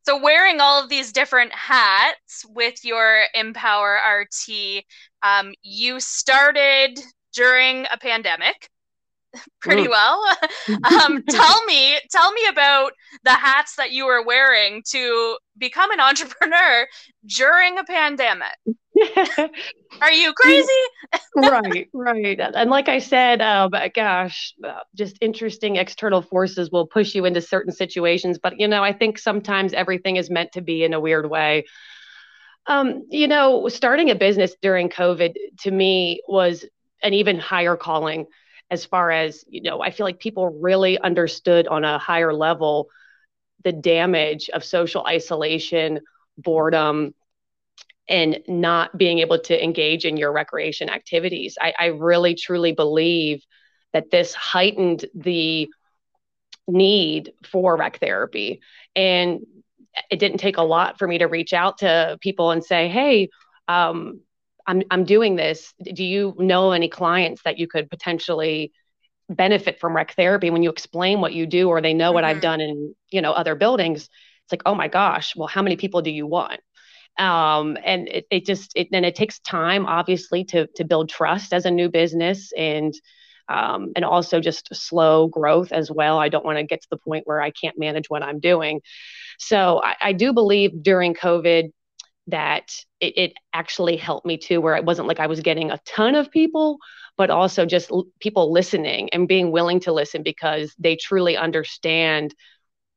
So, 0.05 0.21
wearing 0.21 0.61
all 0.61 0.83
of 0.83 0.89
these 0.89 1.13
different 1.13 1.53
hats 1.53 2.45
with 2.49 2.85
your 2.85 3.27
Empower 3.33 4.01
RT, 4.23 4.83
um, 5.23 5.55
you 5.63 6.01
started 6.01 6.99
during 7.33 7.87
a 7.93 7.97
pandemic 7.97 8.69
pretty 9.61 9.87
well. 9.87 10.21
um, 10.69 11.23
tell 11.31 11.65
me, 11.67 11.97
tell 12.11 12.33
me 12.33 12.41
about 12.51 12.91
the 13.23 13.35
hats 13.35 13.77
that 13.77 13.93
you 13.93 14.07
were 14.07 14.25
wearing 14.25 14.83
to 14.89 15.39
become 15.57 15.93
an 15.93 16.01
entrepreneur 16.01 16.89
during 17.25 17.79
a 17.79 17.85
pandemic. 17.85 18.57
Are 20.01 20.13
you 20.13 20.33
crazy? 20.37 20.69
right, 21.37 21.89
right. 21.93 22.41
And 22.41 22.71
like 22.71 22.89
I 22.89 22.99
said, 22.99 23.41
um, 23.41 23.73
gosh, 23.95 24.55
uh, 24.65 24.81
just 24.95 25.19
interesting 25.21 25.77
external 25.77 26.23
forces 26.23 26.71
will 26.71 26.87
push 26.87 27.15
you 27.15 27.25
into 27.25 27.41
certain 27.41 27.73
situations. 27.73 28.39
But, 28.39 28.59
you 28.59 28.69
know, 28.69 28.83
I 28.83 28.93
think 28.93 29.19
sometimes 29.19 29.73
everything 29.73 30.17
is 30.17 30.31
meant 30.31 30.53
to 30.53 30.61
be 30.61 30.85
in 30.85 30.95
a 30.95 31.01
weird 31.01 31.29
way. 31.29 31.65
Um, 32.67 33.07
you 33.11 33.29
know, 33.29 33.69
starting 33.69 34.11
a 34.11 34.15
business 34.15 34.57
during 34.61 34.89
COVID 34.89 35.35
to 35.61 35.71
me 35.71 36.21
was 36.27 36.65
an 37.03 37.15
even 37.15 37.39
higher 37.39 37.77
calling 37.77 38.27
as 38.71 38.85
far 38.85 39.13
as, 39.13 39.45
you 39.49 39.63
know, 39.63 39.81
I 39.81 39.93
feel 39.93 40.05
like 40.05 40.19
people 40.19 40.49
really 40.61 40.99
understood 40.99 41.69
on 41.69 41.85
a 41.85 41.99
higher 41.99 42.35
level 42.35 42.89
the 43.63 43.73
damage 43.73 44.49
of 44.51 44.65
social 44.65 45.05
isolation, 45.07 46.01
boredom, 46.39 47.15
and 48.09 48.41
not 48.47 48.97
being 48.97 49.19
able 49.19 49.39
to 49.41 49.63
engage 49.63 50.05
in 50.05 50.17
your 50.17 50.33
recreation 50.33 50.89
activities. 50.89 51.59
I, 51.61 51.75
I 51.79 51.87
really 51.87 52.35
truly 52.35 52.73
believe 52.73 53.45
that 53.93 54.11
this 54.11 54.35
heightened 54.35 55.07
the 55.15 55.69
need 56.69 57.33
for 57.45 57.77
rec 57.77 57.99
therapy. 57.99 58.61
And 58.95 59.41
it 60.11 60.19
didn't 60.19 60.39
take 60.39 60.59
a 60.59 60.63
lot 60.63 60.99
for 60.99 61.09
me 61.09 61.19
to 61.19 61.27
reach 61.27 61.53
out 61.53 61.79
to 61.79 62.19
people 62.21 62.51
and 62.51 62.63
say, 62.63 62.89
hey, 62.89 63.31
um, 63.69 64.21
I'm, 64.67 64.83
I'm 64.91 65.05
doing 65.05 65.37
this. 65.37 65.73
Do 65.83 66.05
you 66.05 66.35
know 66.39 66.73
any 66.73 66.89
clients 66.89 67.43
that 67.43 67.59
you 67.59 67.69
could 67.69 67.89
potentially 67.89 68.73
benefit 69.29 69.81
from 69.81 69.97
rec 69.97 70.15
therapy 70.15 70.51
when 70.51 70.63
you 70.63 70.71
explain 70.71 71.21
what 71.21 71.33
you 71.33 71.47
do 71.47 71.69
or 71.69 71.81
they 71.81 71.95
know 71.95 72.09
mm-hmm. 72.09 72.15
what 72.15 72.25
I've 72.25 72.37
mm-hmm. 72.37 72.41
done 72.43 72.61
in, 72.61 72.95
you 73.11 73.23
know, 73.23 73.33
other 73.33 73.55
buildings? 73.55 74.05
It's 74.05 74.53
like, 74.53 74.63
oh 74.67 74.75
my 74.75 74.89
gosh, 74.89 75.35
well, 75.35 75.49
how 75.49 75.63
many 75.63 75.77
people 75.77 76.03
do 76.03 76.11
you 76.11 76.27
want? 76.27 76.61
Um, 77.19 77.77
and 77.85 78.09
it, 78.09 78.27
it 78.31 78.47
just 78.47 78.73
it, 78.75 78.89
and 78.93 79.05
it 79.07 79.15
takes 79.15 79.39
time 79.41 79.87
obviously 79.87 80.45
to 80.45 80.67
to 80.77 80.85
build 80.85 81.09
trust 81.09 81.53
as 81.53 81.67
a 81.67 81.71
new 81.71 81.89
business 81.89 82.53
and 82.57 82.95
um, 83.49 83.93
and 83.95 84.05
also 84.05 84.41
just 84.41 84.75
slow 84.75 85.29
growth 85.29 85.71
as 85.71 85.91
well. 85.91 86.19
I 86.19 86.29
don't 86.29 86.45
want 86.45 86.59
to 86.59 86.65
get 86.65 86.83
to 86.83 86.89
the 86.91 86.97
point 86.99 87.27
where 87.27 87.41
i 87.41 87.51
can't 87.51 87.79
manage 87.79 88.09
what 88.09 88.23
i'm 88.23 88.41
doing. 88.41 88.81
So 89.39 89.81
i, 89.85 89.95
I 90.01 90.13
do 90.13 90.33
believe 90.33 90.83
during 90.83 91.15
covid 91.15 91.71
that 92.29 92.73
it, 93.01 93.17
it, 93.17 93.33
actually 93.53 93.97
helped 93.97 94.27
me 94.27 94.37
too 94.37 94.61
where 94.61 94.75
it 94.77 94.85
wasn't 94.85 95.09
like 95.09 95.21
i 95.21 95.27
was 95.27 95.41
getting 95.41 95.71
a 95.71 95.81
ton 95.87 96.15
of 96.15 96.31
people 96.31 96.79
but 97.17 97.31
also 97.31 97.65
just 97.65 97.91
l- 97.91 98.07
people 98.21 98.53
listening 98.53 99.09
and 99.11 99.29
being 99.29 99.51
willing 99.51 99.81
to 99.81 99.93
listen 99.93 100.23
because 100.23 100.75
they 100.79 100.97
truly 100.97 101.37
understand 101.37 102.35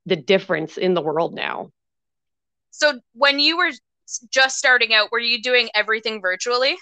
the 0.05 0.15
difference 0.15 0.77
in 0.77 0.93
the 0.93 1.01
world 1.01 1.33
now. 1.33 1.71
So 2.71 2.99
when 3.13 3.39
you 3.39 3.57
were 3.57 3.71
just 4.31 4.57
starting 4.57 4.93
out, 4.93 5.11
were 5.11 5.19
you 5.19 5.41
doing 5.41 5.69
everything 5.75 6.21
virtually? 6.21 6.77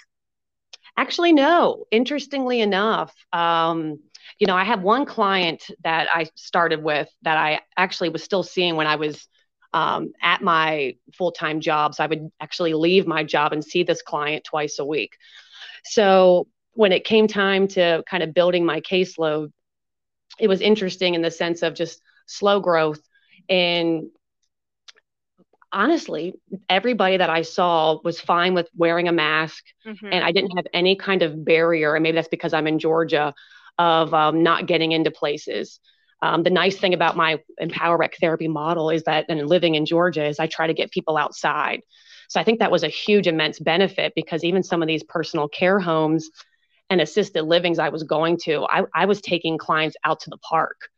Actually, 0.96 1.32
no. 1.32 1.84
Interestingly 1.90 2.60
enough, 2.60 3.14
um, 3.32 3.98
you 4.38 4.46
know, 4.46 4.56
I 4.56 4.64
have 4.64 4.82
one 4.82 5.04
client 5.04 5.62
that 5.84 6.08
I 6.12 6.28
started 6.34 6.82
with 6.82 7.08
that 7.22 7.36
I 7.36 7.60
actually 7.76 8.08
was 8.08 8.22
still 8.22 8.42
seeing 8.42 8.76
when 8.76 8.86
I 8.86 8.96
was 8.96 9.26
um, 9.72 10.12
at 10.22 10.42
my 10.42 10.96
full 11.14 11.32
time 11.32 11.60
job. 11.60 11.94
So 11.94 12.04
I 12.04 12.06
would 12.06 12.30
actually 12.40 12.74
leave 12.74 13.06
my 13.06 13.24
job 13.24 13.52
and 13.52 13.64
see 13.64 13.82
this 13.82 14.02
client 14.02 14.44
twice 14.44 14.78
a 14.78 14.84
week. 14.84 15.16
So 15.84 16.48
when 16.72 16.92
it 16.92 17.04
came 17.04 17.26
time 17.26 17.68
to 17.68 18.02
kind 18.08 18.22
of 18.22 18.34
building 18.34 18.64
my 18.64 18.80
caseload, 18.80 19.52
it 20.38 20.48
was 20.48 20.60
interesting 20.60 21.14
in 21.14 21.22
the 21.22 21.30
sense 21.30 21.62
of 21.62 21.74
just 21.74 22.00
slow 22.26 22.60
growth 22.60 23.00
and 23.48 24.10
honestly, 25.72 26.34
everybody 26.68 27.16
that 27.16 27.30
I 27.30 27.42
saw 27.42 27.98
was 28.02 28.20
fine 28.20 28.54
with 28.54 28.68
wearing 28.76 29.08
a 29.08 29.12
mask, 29.12 29.64
mm-hmm. 29.86 30.06
and 30.12 30.24
I 30.24 30.32
didn't 30.32 30.56
have 30.56 30.66
any 30.72 30.96
kind 30.96 31.22
of 31.22 31.44
barrier. 31.44 31.94
And 31.94 32.02
maybe 32.02 32.16
that's 32.16 32.28
because 32.28 32.52
I'm 32.52 32.66
in 32.66 32.78
Georgia 32.78 33.34
of 33.78 34.12
um, 34.14 34.42
not 34.42 34.66
getting 34.66 34.92
into 34.92 35.10
places. 35.10 35.80
Um, 36.20 36.42
the 36.42 36.50
nice 36.50 36.76
thing 36.76 36.94
about 36.94 37.16
my 37.16 37.40
Empower 37.58 37.96
Rec 37.96 38.16
therapy 38.16 38.48
model 38.48 38.90
is 38.90 39.04
that, 39.04 39.26
and 39.28 39.48
living 39.48 39.76
in 39.76 39.86
Georgia, 39.86 40.26
is 40.26 40.40
I 40.40 40.46
try 40.48 40.66
to 40.66 40.74
get 40.74 40.90
people 40.90 41.16
outside. 41.16 41.82
So 42.28 42.40
I 42.40 42.44
think 42.44 42.58
that 42.58 42.70
was 42.70 42.82
a 42.82 42.88
huge, 42.88 43.26
immense 43.26 43.58
benefit 43.58 44.12
because 44.14 44.44
even 44.44 44.62
some 44.62 44.82
of 44.82 44.88
these 44.88 45.02
personal 45.04 45.48
care 45.48 45.78
homes 45.78 46.28
and 46.90 47.00
assisted 47.00 47.42
livings 47.42 47.78
I 47.78 47.90
was 47.90 48.02
going 48.02 48.38
to, 48.44 48.66
I, 48.68 48.82
I 48.94 49.06
was 49.06 49.20
taking 49.20 49.58
clients 49.58 49.96
out 50.04 50.20
to 50.20 50.30
the 50.30 50.38
park 50.38 50.88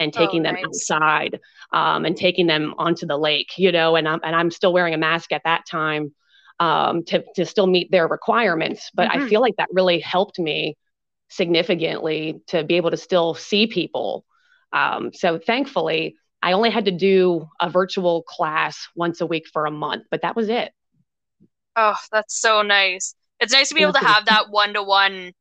and 0.00 0.12
oh, 0.16 0.18
taking 0.18 0.40
oh, 0.40 0.44
them 0.44 0.54
nice. 0.54 0.64
outside 0.64 1.38
um, 1.72 2.04
and 2.04 2.16
taking 2.16 2.48
them 2.48 2.74
onto 2.78 3.06
the 3.06 3.16
lake, 3.16 3.52
you 3.56 3.70
know, 3.70 3.94
and 3.94 4.08
I'm, 4.08 4.18
and 4.24 4.34
I'm 4.34 4.50
still 4.50 4.72
wearing 4.72 4.94
a 4.94 4.98
mask 4.98 5.30
at 5.30 5.42
that 5.44 5.66
time 5.66 6.12
um, 6.58 7.04
to, 7.04 7.22
to 7.36 7.46
still 7.46 7.68
meet 7.68 7.90
their 7.92 8.08
requirements. 8.08 8.90
But 8.92 9.10
mm-hmm. 9.10 9.22
I 9.22 9.28
feel 9.28 9.40
like 9.40 9.56
that 9.58 9.68
really 9.72 10.00
helped 10.00 10.38
me 10.38 10.76
significantly 11.28 12.40
to 12.48 12.64
be 12.64 12.74
able 12.74 12.90
to 12.90 12.96
still 12.96 13.34
see 13.34 13.68
people. 13.68 14.24
Um, 14.72 15.12
so 15.12 15.38
thankfully, 15.38 16.16
I 16.42 16.52
only 16.52 16.70
had 16.70 16.86
to 16.86 16.90
do 16.90 17.48
a 17.60 17.68
virtual 17.68 18.22
class 18.22 18.88
once 18.96 19.20
a 19.20 19.26
week 19.26 19.46
for 19.52 19.66
a 19.66 19.70
month, 19.70 20.04
but 20.10 20.22
that 20.22 20.34
was 20.34 20.48
it. 20.48 20.72
Oh, 21.76 21.96
that's 22.10 22.40
so 22.40 22.62
nice. 22.62 23.14
It's 23.38 23.52
nice 23.52 23.68
to 23.68 23.74
be 23.74 23.82
able 23.82 23.92
to 23.94 24.00
have 24.00 24.26
that 24.26 24.50
one 24.50 24.74
to 24.74 24.82
one 24.82 25.32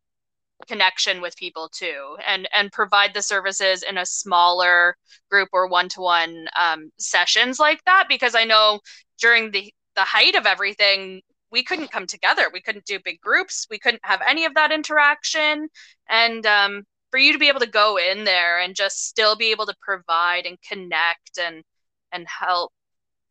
connection 0.67 1.21
with 1.21 1.35
people 1.37 1.69
too 1.73 2.17
and 2.27 2.47
and 2.53 2.71
provide 2.71 3.13
the 3.13 3.21
services 3.21 3.83
in 3.83 3.97
a 3.97 4.05
smaller 4.05 4.95
group 5.31 5.49
or 5.53 5.67
one-to-one 5.67 6.47
um, 6.59 6.91
sessions 6.99 7.59
like 7.59 7.83
that 7.85 8.05
because 8.09 8.35
i 8.35 8.43
know 8.43 8.79
during 9.19 9.51
the 9.51 9.73
the 9.95 10.01
height 10.01 10.35
of 10.35 10.45
everything 10.45 11.21
we 11.51 11.63
couldn't 11.63 11.91
come 11.91 12.05
together. 12.05 12.49
We 12.53 12.61
couldn't 12.61 12.85
do 12.85 12.99
big 13.03 13.19
groups. 13.21 13.67
We 13.69 13.79
couldn't 13.79 14.05
have 14.05 14.21
any 14.27 14.45
of 14.45 14.53
that 14.55 14.71
interaction. 14.71 15.67
And 16.07 16.45
um, 16.45 16.83
for 17.11 17.19
you 17.19 17.33
to 17.33 17.39
be 17.39 17.47
able 17.47 17.59
to 17.61 17.67
go 17.67 17.97
in 17.97 18.23
there 18.23 18.59
and 18.59 18.75
just 18.75 19.07
still 19.07 19.35
be 19.35 19.51
able 19.51 19.65
to 19.65 19.75
provide 19.81 20.45
and 20.45 20.57
connect 20.61 21.39
and 21.39 21.63
and 22.11 22.25
help 22.27 22.71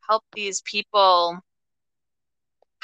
help 0.09 0.25
these 0.35 0.63
people 0.63 1.39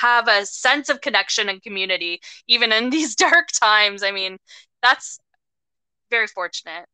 have 0.05 0.29
a 0.29 0.45
sense 0.45 0.91
of 0.91 1.01
connection 1.01 1.49
and 1.49 1.63
community 1.63 2.21
even 2.47 2.73
in 2.73 2.91
these 2.97 3.15
dark 3.15 3.49
times. 3.53 4.03
I 4.03 4.11
mean 4.11 4.39
that's 4.83 5.19
very 6.11 6.27
fortunate. 6.27 6.87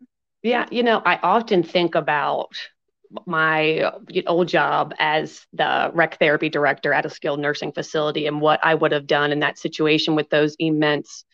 Yeah 0.42 0.66
you 0.70 0.82
know 0.82 1.02
i 1.04 1.16
often 1.22 1.62
think 1.62 1.94
about 1.94 2.54
my 3.26 3.90
old 4.26 4.48
job 4.48 4.94
as 4.98 5.44
the 5.52 5.90
rec 5.94 6.18
therapy 6.18 6.48
director 6.48 6.92
at 6.92 7.04
a 7.06 7.10
skilled 7.10 7.40
nursing 7.40 7.72
facility 7.72 8.26
and 8.26 8.40
what 8.40 8.60
i 8.62 8.74
would 8.74 8.92
have 8.92 9.06
done 9.06 9.32
in 9.32 9.40
that 9.40 9.58
situation 9.58 10.14
with 10.14 10.30
those 10.30 10.54
immense 10.58 11.24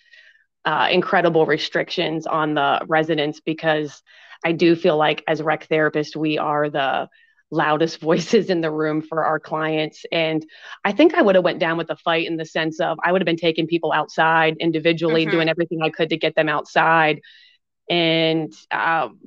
uh, 0.65 0.89
incredible 0.91 1.47
restrictions 1.47 2.27
on 2.27 2.55
the 2.55 2.81
residents 2.89 3.41
because 3.41 4.03
i 4.45 4.53
do 4.53 4.75
feel 4.75 4.97
like 4.97 5.23
as 5.29 5.43
rec 5.43 5.69
therapists 5.69 6.17
we 6.17 6.39
are 6.39 6.71
the 6.71 7.09
loudest 7.51 8.01
voices 8.09 8.51
in 8.51 8.61
the 8.61 8.71
room 8.71 9.03
for 9.03 9.25
our 9.25 9.39
clients. 9.39 10.05
And 10.11 10.45
i 10.85 10.93
think 10.93 11.15
i 11.15 11.23
would 11.23 11.35
have 11.35 11.45
went 11.45 11.59
down 11.59 11.77
with 11.77 11.89
the 11.89 11.97
fight 11.97 12.27
in 12.27 12.37
the 12.37 12.45
sense 12.45 12.81
of 12.81 12.99
i 13.05 13.13
would 13.13 13.21
have 13.21 13.27
been 13.27 13.37
taking 13.37 13.67
people 13.67 13.93
outside 13.93 14.57
individually 14.61 15.23
mm-hmm. 15.23 15.31
doing 15.33 15.49
everything 15.49 15.83
i 15.83 15.91
could 15.91 16.11
to 16.11 16.17
get 16.17 16.35
them 16.35 16.49
outside. 16.49 17.21
And 17.89 18.53
um, 18.71 19.21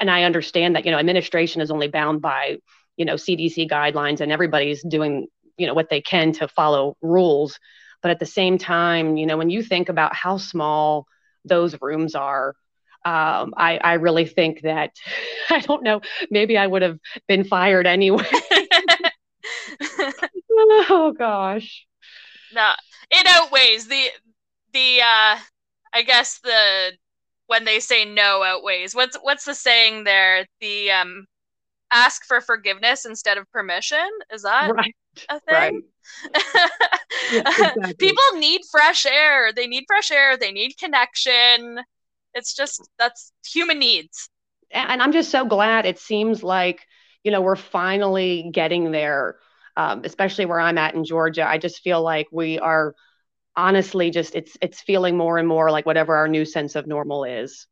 and 0.00 0.10
i 0.10 0.22
understand 0.24 0.76
that 0.76 0.84
you 0.84 0.90
know 0.90 0.98
administration 0.98 1.60
is 1.60 1.70
only 1.70 1.88
bound 1.88 2.20
by 2.22 2.56
you 2.96 3.04
know 3.04 3.14
cdc 3.14 3.68
guidelines 3.70 4.20
and 4.20 4.32
everybody's 4.32 4.82
doing 4.82 5.26
you 5.58 5.66
know 5.66 5.74
what 5.74 5.90
they 5.90 6.00
can 6.00 6.32
to 6.32 6.48
follow 6.48 6.96
rules. 7.00 7.58
But 8.02 8.10
at 8.10 8.18
the 8.18 8.26
same 8.26 8.58
time 8.58 9.16
you 9.16 9.26
know 9.26 9.36
when 9.36 9.50
you 9.50 9.62
think 9.62 9.88
about 9.88 10.14
how 10.14 10.38
small 10.38 11.06
those 11.44 11.80
rooms 11.80 12.14
are 12.14 12.54
um, 13.06 13.54
I, 13.56 13.78
I 13.78 13.92
really 13.94 14.26
think 14.26 14.62
that 14.62 14.96
I 15.50 15.60
don't 15.60 15.84
know, 15.84 16.00
maybe 16.30 16.58
I 16.58 16.66
would 16.66 16.82
have 16.82 16.98
been 17.28 17.44
fired 17.44 17.86
anyway. 17.86 18.26
oh 20.50 21.14
gosh. 21.16 21.86
No, 22.52 22.72
it 23.10 23.26
outweighs 23.28 23.86
the 23.86 24.08
the 24.72 25.00
uh 25.00 25.38
I 25.94 26.02
guess 26.04 26.40
the 26.42 26.92
when 27.46 27.64
they 27.64 27.78
say 27.78 28.04
no 28.04 28.42
outweighs. 28.42 28.92
What's 28.94 29.16
what's 29.22 29.44
the 29.44 29.54
saying 29.54 30.02
there? 30.02 30.44
The 30.60 30.90
um 30.90 31.26
ask 31.92 32.24
for 32.24 32.40
forgiveness 32.40 33.04
instead 33.04 33.38
of 33.38 33.48
permission. 33.52 34.08
Is 34.32 34.42
that 34.42 34.74
right. 34.74 34.96
a 35.28 35.38
thing? 35.38 35.82
Right. 36.34 36.44
yeah, 37.32 37.48
exactly. 37.50 37.94
People 37.94 38.24
need 38.34 38.62
fresh 38.68 39.06
air. 39.06 39.52
They 39.52 39.68
need 39.68 39.84
fresh 39.86 40.10
air. 40.10 40.36
They 40.36 40.50
need 40.50 40.76
connection 40.76 41.78
it's 42.36 42.54
just 42.54 42.88
that's 42.98 43.32
human 43.44 43.78
needs. 43.78 44.28
And 44.70 45.02
i'm 45.02 45.12
just 45.12 45.30
so 45.30 45.44
glad 45.44 45.86
it 45.86 45.98
seems 45.98 46.42
like 46.42 46.86
you 47.24 47.30
know 47.32 47.40
we're 47.40 47.56
finally 47.56 48.50
getting 48.52 48.92
there 48.92 49.36
um, 49.76 50.02
especially 50.04 50.46
where 50.46 50.60
i'm 50.60 50.78
at 50.78 50.94
in 50.94 51.04
georgia. 51.04 51.48
I 51.48 51.58
just 51.58 51.82
feel 51.82 52.02
like 52.02 52.28
we 52.30 52.58
are 52.58 52.94
honestly 53.56 54.10
just 54.10 54.34
it's 54.34 54.56
it's 54.60 54.80
feeling 54.80 55.16
more 55.16 55.38
and 55.38 55.48
more 55.48 55.70
like 55.70 55.86
whatever 55.86 56.14
our 56.14 56.28
new 56.28 56.44
sense 56.44 56.76
of 56.76 56.86
normal 56.86 57.24
is. 57.24 57.66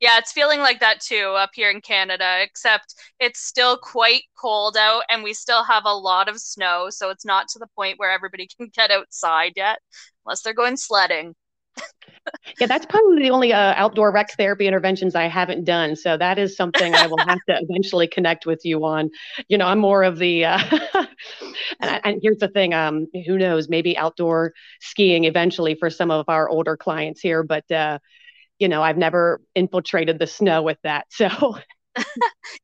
Yeah 0.00 0.18
it's 0.18 0.32
feeling 0.32 0.60
like 0.60 0.80
that 0.80 1.00
too 1.00 1.34
up 1.36 1.50
here 1.54 1.70
in 1.70 1.80
canada 1.80 2.38
except 2.42 2.94
it's 3.18 3.40
still 3.40 3.76
quite 3.78 4.22
cold 4.38 4.76
out 4.76 5.02
and 5.10 5.22
we 5.22 5.34
still 5.34 5.64
have 5.64 5.84
a 5.86 5.94
lot 5.94 6.28
of 6.28 6.38
snow 6.38 6.88
so 6.90 7.10
it's 7.10 7.24
not 7.24 7.48
to 7.48 7.58
the 7.58 7.68
point 7.74 7.98
where 7.98 8.10
everybody 8.10 8.46
can 8.56 8.68
get 8.74 8.90
outside 8.90 9.52
yet 9.56 9.80
unless 10.24 10.42
they're 10.42 10.52
going 10.54 10.76
sledding 10.76 11.34
yeah, 12.60 12.66
that's 12.66 12.86
probably 12.86 13.22
the 13.22 13.30
only 13.30 13.52
uh, 13.52 13.74
outdoor 13.76 14.12
rec 14.12 14.36
therapy 14.36 14.66
interventions 14.66 15.14
I 15.14 15.26
haven't 15.26 15.64
done. 15.64 15.96
So 15.96 16.16
that 16.16 16.38
is 16.38 16.56
something 16.56 16.94
I 16.94 17.06
will 17.06 17.18
have 17.18 17.38
to 17.48 17.58
eventually 17.68 18.06
connect 18.06 18.46
with 18.46 18.64
you 18.64 18.84
on. 18.84 19.10
You 19.48 19.58
know, 19.58 19.66
I'm 19.66 19.78
more 19.78 20.02
of 20.02 20.18
the, 20.18 20.44
uh, 20.44 20.58
and, 21.80 22.00
and, 22.04 22.20
here's 22.22 22.38
the 22.38 22.48
thing, 22.48 22.74
um, 22.74 23.06
who 23.26 23.38
knows, 23.38 23.68
maybe 23.68 23.96
outdoor 23.96 24.52
skiing 24.80 25.24
eventually 25.24 25.74
for 25.74 25.90
some 25.90 26.10
of 26.10 26.28
our 26.28 26.48
older 26.48 26.76
clients 26.76 27.20
here, 27.20 27.42
but, 27.42 27.70
uh, 27.70 27.98
you 28.58 28.68
know, 28.68 28.82
I've 28.82 28.96
never 28.96 29.42
infiltrated 29.54 30.18
the 30.18 30.26
snow 30.26 30.62
with 30.62 30.78
that. 30.82 31.06
So 31.10 31.28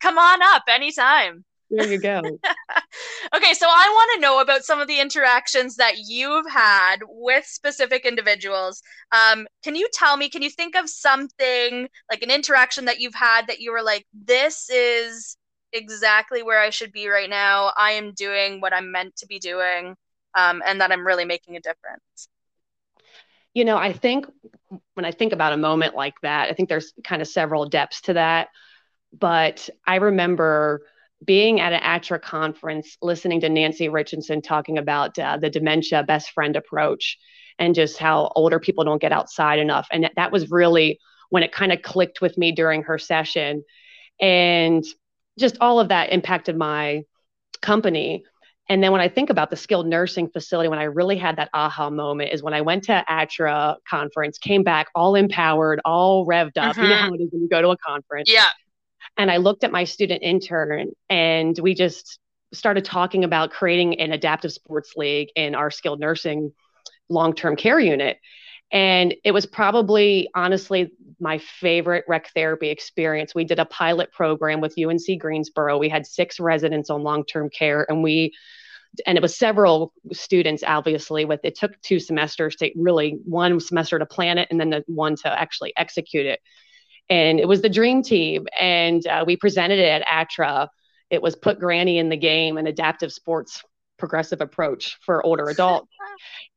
come 0.01 0.19
on 0.19 0.43
up 0.43 0.65
anytime. 0.69 1.45
There 1.73 1.91
you 1.91 1.99
go. 1.99 2.21
okay, 3.35 3.55
so 3.55 3.67
I 3.67 3.89
want 3.89 4.11
to 4.15 4.21
know 4.21 4.41
about 4.41 4.63
some 4.63 4.79
of 4.79 4.89
the 4.89 5.01
interactions 5.01 5.77
that 5.77 5.95
you've 6.07 6.49
had 6.51 6.99
with 7.09 7.47
specific 7.47 8.05
individuals. 8.05 8.83
Um, 9.11 9.47
can 9.65 9.75
you 9.75 9.89
tell 9.91 10.19
me, 10.19 10.29
can 10.29 10.43
you 10.43 10.51
think 10.51 10.77
of 10.77 10.91
something 10.91 11.89
like 12.11 12.23
an 12.23 12.31
interaction 12.31 12.85
that 12.85 13.01
you've 13.01 13.15
had 13.15 13.47
that 13.47 13.61
you 13.61 13.73
were 13.73 13.83
like, 13.83 14.05
this 14.13 14.69
is 14.69 15.39
exactly 15.73 16.43
where 16.43 16.61
I 16.61 16.69
should 16.69 16.93
be 16.93 17.09
right 17.09 17.31
now? 17.31 17.73
I 17.75 17.93
am 17.93 18.13
doing 18.13 18.61
what 18.61 18.75
I'm 18.75 18.93
meant 18.93 19.17
to 19.17 19.27
be 19.27 19.39
doing, 19.39 19.97
um, 20.35 20.63
and 20.67 20.79
that 20.83 20.93
I'm 20.93 21.07
really 21.07 21.25
making 21.25 21.57
a 21.57 21.61
difference? 21.61 22.29
You 23.55 23.65
know, 23.65 23.79
I 23.79 23.95
think 23.95 24.27
when 24.93 25.07
I 25.07 25.11
think 25.11 25.33
about 25.33 25.55
a 25.55 25.59
moment 25.59 25.95
like 25.95 26.21
that, 26.21 26.51
I 26.51 26.53
think 26.53 26.69
there's 26.69 26.93
kind 27.03 27.23
of 27.23 27.29
several 27.29 27.67
depths 27.67 28.03
to 28.03 28.13
that. 28.13 28.49
But 29.19 29.71
I 29.87 29.97
remember 29.97 30.83
being 31.25 31.61
at 31.61 31.73
an 31.73 31.81
ATRA 31.83 32.19
conference, 32.19 32.97
listening 33.03 33.41
to 33.41 33.49
Nancy 33.49 33.89
Richardson 33.89 34.43
talking 34.43 34.79
about 34.79 35.19
uh, 35.19 35.37
the 35.37 35.51
dementia 35.51 36.03
best 36.03 36.31
friend 36.33 36.57
approach 36.57 37.19
and 37.59 37.75
just 37.75 37.99
how 37.99 38.33
older 38.35 38.59
people 38.59 38.85
don't 38.85 39.01
get 39.01 39.13
outside 39.13 39.59
enough. 39.59 39.87
And 39.93 40.11
that 40.17 40.33
was 40.33 40.51
really 40.51 40.99
when 41.31 41.43
it 41.43 41.53
kind 41.53 41.73
of 41.73 41.83
clicked 41.83 42.21
with 42.21 42.37
me 42.37 42.53
during 42.53 42.83
her 42.85 42.99
session. 42.99 43.63
And 44.21 44.85
just 45.39 45.57
all 45.61 45.81
of 45.81 45.89
that 45.89 46.13
impacted 46.13 46.57
my 46.57 47.03
company. 47.61 48.25
And 48.69 48.83
then 48.83 48.93
when 48.93 49.01
I 49.01 49.09
think 49.09 49.31
about 49.31 49.51
the 49.51 49.57
skilled 49.57 49.87
nursing 49.87 50.29
facility, 50.29 50.69
when 50.69 50.79
I 50.79 50.85
really 50.85 51.17
had 51.17 51.37
that 51.37 51.51
aha 51.53 51.91
moment 51.91 52.33
is 52.33 52.43
when 52.43 52.55
I 52.55 52.61
went 52.61 52.85
to 52.85 53.05
ATRA 53.09 53.77
conference, 53.89 54.39
came 54.39 54.63
back 54.63 54.89
all 54.95 55.15
empowered, 55.15 55.81
all 55.85 56.27
revved 56.27 56.59
up. 56.59 56.77
Mm-hmm. 56.77 56.83
You 56.83 56.89
know 56.89 56.95
mm-hmm. 56.95 57.05
how 57.09 57.15
it 57.15 57.21
is 57.21 57.29
when 57.33 57.43
you 57.43 57.49
go 57.49 57.61
to 57.61 57.69
a 57.69 57.77
conference. 57.77 58.31
Yeah. 58.31 58.49
And 59.17 59.31
I 59.31 59.39
looked 59.39 59.65
at 59.65 59.73
my 59.73 59.85
student 59.85 60.23
intern 60.23 60.93
and 61.09 61.59
we 61.59 61.75
just 61.75 62.19
started 62.53 62.85
talking 62.85 63.25
about 63.25 63.51
creating 63.51 64.01
an 64.01 64.13
adaptive 64.13 64.53
sports 64.53 64.93
league 64.97 65.29
in 65.37 65.55
our 65.55 65.71
skilled 65.71 66.01
nursing 66.01 66.53
long 67.09 67.35
term 67.35 67.57
care 67.57 67.81
unit. 67.81 68.19
And 68.71 69.15
it 69.23 69.33
was 69.33 69.45
probably, 69.45 70.31
honestly, 70.35 70.93
my 71.21 71.39
favorite 71.39 72.05
rec 72.09 72.31
therapy 72.35 72.71
experience. 72.71 73.35
We 73.35 73.45
did 73.45 73.59
a 73.59 73.67
pilot 73.67 74.13
program 74.13 74.61
with 74.61 74.79
UNC 74.79 75.21
Greensboro. 75.21 75.77
We 75.79 75.91
had 75.91 76.07
six 76.07 76.41
residents 76.41 76.89
on 76.89 77.03
long 77.03 77.25
term 77.25 77.51
care, 77.51 77.85
and 77.89 78.03
we 78.03 78.33
and 79.07 79.17
it 79.17 79.23
was 79.23 79.37
several 79.37 79.93
students 80.13 80.63
obviously 80.67 81.25
with 81.25 81.41
it 81.45 81.55
took 81.55 81.81
two 81.81 81.99
semesters 81.99 82.57
to 82.57 82.71
really 82.77 83.19
one 83.25 83.59
semester 83.59 83.99
to 83.99 84.07
plan 84.07 84.39
it 84.39 84.49
and 84.51 84.61
then 84.61 84.71
the 84.71 84.85
one 84.87 85.17
to 85.17 85.29
actually 85.29 85.73
execute 85.77 86.27
it 86.27 86.41
and 87.13 87.39
it 87.39 87.47
was 87.47 87.63
the 87.63 87.69
dream 87.69 88.03
team 88.03 88.47
and 88.59 89.07
uh, 89.07 89.25
we 89.27 89.37
presented 89.37 89.79
it 89.79 90.03
at 90.03 90.03
ATRA 90.11 90.69
it 91.11 91.21
was 91.21 91.37
put 91.37 91.59
granny 91.59 91.99
in 91.99 92.09
the 92.09 92.17
game 92.17 92.57
an 92.57 92.67
adaptive 92.67 93.13
sports 93.13 93.63
progressive 93.99 94.41
approach 94.41 94.99
for 95.05 95.25
older 95.25 95.49
adults 95.57 95.89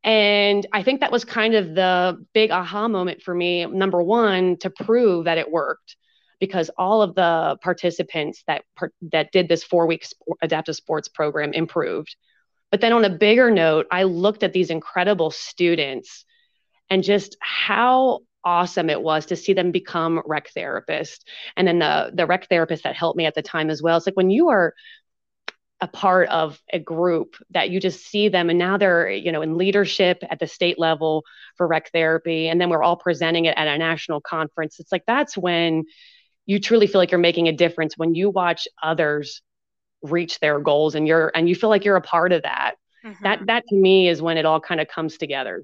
and 0.04 0.66
i 0.74 0.82
think 0.82 1.02
that 1.02 1.12
was 1.12 1.26
kind 1.26 1.54
of 1.56 1.76
the 1.76 2.18
big 2.34 2.52
aha 2.52 2.88
moment 2.88 3.22
for 3.22 3.34
me 3.34 3.66
number 3.66 4.02
one 4.02 4.58
to 4.58 4.70
prove 4.70 5.26
that 5.26 5.38
it 5.38 5.52
worked 5.52 5.96
because 6.40 6.70
all 6.78 7.02
of 7.02 7.16
the 7.16 7.58
participants 7.62 8.44
that 8.48 8.64
that 9.12 9.32
did 9.32 9.48
this 9.48 9.64
four 9.64 9.88
week 9.88 10.06
adaptive 10.42 10.76
sports 10.76 11.08
program 11.08 11.54
improved. 11.54 12.16
But 12.72 12.82
then 12.82 12.94
on 12.94 13.06
a 13.06 13.10
bigger 13.10 13.52
note, 13.52 13.88
I 13.92 14.04
looked 14.04 14.44
at 14.44 14.54
these 14.54 14.70
incredible 14.70 15.32
students 15.32 16.26
and 16.90 17.04
just 17.04 17.38
how 17.40 18.20
awesome 18.46 18.90
it 18.90 19.02
was 19.02 19.26
to 19.26 19.36
see 19.36 19.54
them 19.54 19.72
become 19.72 20.22
rec 20.26 20.50
therapists. 20.56 21.22
And 21.58 21.68
then 21.68 21.80
the 21.80 22.12
the 22.14 22.26
rec 22.26 22.48
therapist 22.48 22.84
that 22.84 22.96
helped 22.96 23.18
me 23.18 23.26
at 23.26 23.36
the 23.36 23.42
time 23.42 23.70
as 23.70 23.82
well. 23.82 23.98
It's 23.98 24.06
like 24.06 24.16
when 24.16 24.30
you 24.30 24.50
are 24.50 24.74
a 25.82 25.88
part 25.88 26.30
of 26.30 26.62
a 26.72 26.80
group 26.80 27.36
that 27.50 27.70
you 27.70 27.80
just 27.80 28.06
see 28.06 28.30
them 28.30 28.50
and 28.50 28.58
now 28.58 28.78
they're 28.78 29.10
you 29.10 29.32
know 29.32 29.42
in 29.42 29.58
leadership 29.58 30.24
at 30.30 30.40
the 30.40 30.48
state 30.48 30.80
level 30.80 31.24
for 31.58 31.68
rec 31.68 31.92
therapy 31.92 32.48
and 32.48 32.62
then 32.62 32.70
we're 32.70 32.82
all 32.84 32.96
presenting 32.96 33.46
it 33.46 33.58
at 33.58 33.68
a 33.68 33.78
national 33.78 34.22
conference 34.22 34.80
it's 34.80 34.92
like 34.92 35.04
that's 35.06 35.38
when 35.38 35.84
you 36.46 36.60
truly 36.60 36.88
feel 36.88 37.00
like 37.00 37.12
you're 37.12 37.20
making 37.20 37.50
a 37.50 37.52
difference 37.52 37.98
when 37.98 38.16
you 38.16 38.30
watch 38.30 38.68
others 38.82 39.42
reach 40.02 40.40
their 40.40 40.60
goals 40.60 40.96
and 40.96 41.08
you're 41.08 41.32
and 41.36 41.50
you 41.50 41.56
feel 41.56 41.70
like 41.70 41.84
you're 41.84 41.98
a 41.98 42.02
part 42.02 42.32
of 42.32 42.44
that 42.44 42.76
mm-hmm. 43.06 43.24
that 43.24 43.46
that 43.46 43.64
to 43.68 43.76
me 43.76 44.08
is 44.08 44.22
when 44.22 44.38
it 44.38 44.46
all 44.46 44.62
kind 44.62 44.80
of 44.80 44.88
comes 44.88 45.18
together 45.18 45.64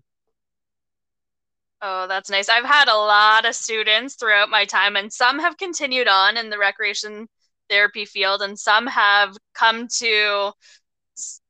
oh 1.81 2.07
that's 2.07 2.29
nice. 2.29 2.49
I've 2.49 2.65
had 2.65 2.87
a 2.87 2.95
lot 2.95 3.45
of 3.45 3.55
students 3.55 4.15
throughout 4.15 4.49
my 4.49 4.65
time 4.65 4.95
and 4.95 5.11
some 5.11 5.39
have 5.39 5.57
continued 5.57 6.07
on 6.07 6.37
in 6.37 6.49
the 6.49 6.57
recreation 6.57 7.27
therapy 7.69 8.05
field 8.05 8.41
and 8.41 8.57
some 8.59 8.87
have 8.87 9.35
come 9.53 9.87
to 9.99 10.51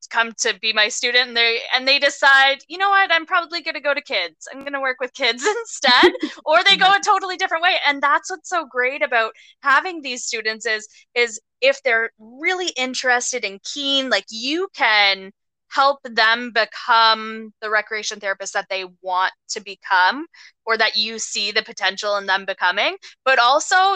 come 0.10 0.34
to 0.38 0.54
be 0.62 0.74
my 0.74 0.90
student 0.90 1.30
and 1.30 1.38
they 1.38 1.60
and 1.74 1.88
they 1.88 1.98
decide 1.98 2.58
you 2.68 2.78
know 2.78 2.90
what? 2.90 3.12
I'm 3.12 3.26
probably 3.26 3.62
going 3.62 3.76
to 3.76 3.82
go 3.82 3.94
to 3.94 4.02
kids. 4.02 4.48
I'm 4.52 4.60
going 4.60 4.74
to 4.74 4.82
work 4.82 4.98
with 5.00 5.14
kids 5.14 5.46
instead 5.62 6.12
or 6.46 6.64
they 6.64 6.78
go 6.78 6.92
a 6.94 7.00
totally 7.06 7.38
different 7.38 7.64
way 7.64 7.76
and 7.88 8.02
that's 8.02 8.30
what's 8.30 8.50
so 8.50 8.66
great 8.66 9.02
about 9.02 9.34
having 9.64 10.02
these 10.02 10.26
students 10.26 10.66
is 10.66 10.88
is 11.16 11.40
if 11.62 11.82
they're 11.84 12.12
really 12.20 12.70
interested 12.78 13.46
and 13.46 13.62
keen 13.64 14.10
like 14.10 14.26
you 14.30 14.68
can 14.76 15.32
help 15.72 16.00
them 16.04 16.52
become 16.52 17.54
the 17.62 17.70
recreation 17.70 18.20
therapist 18.20 18.54
that 18.54 18.68
they 18.70 18.86
want 19.02 19.32
to 19.50 19.62
become 19.62 20.26
or 20.66 20.78
that 20.78 20.98
you 20.98 21.18
see 21.18 21.52
the 21.52 21.64
potential 21.64 22.18
in 22.18 22.26
them 22.26 22.46
becoming 22.46 22.96
but 23.26 23.40
also 23.40 23.96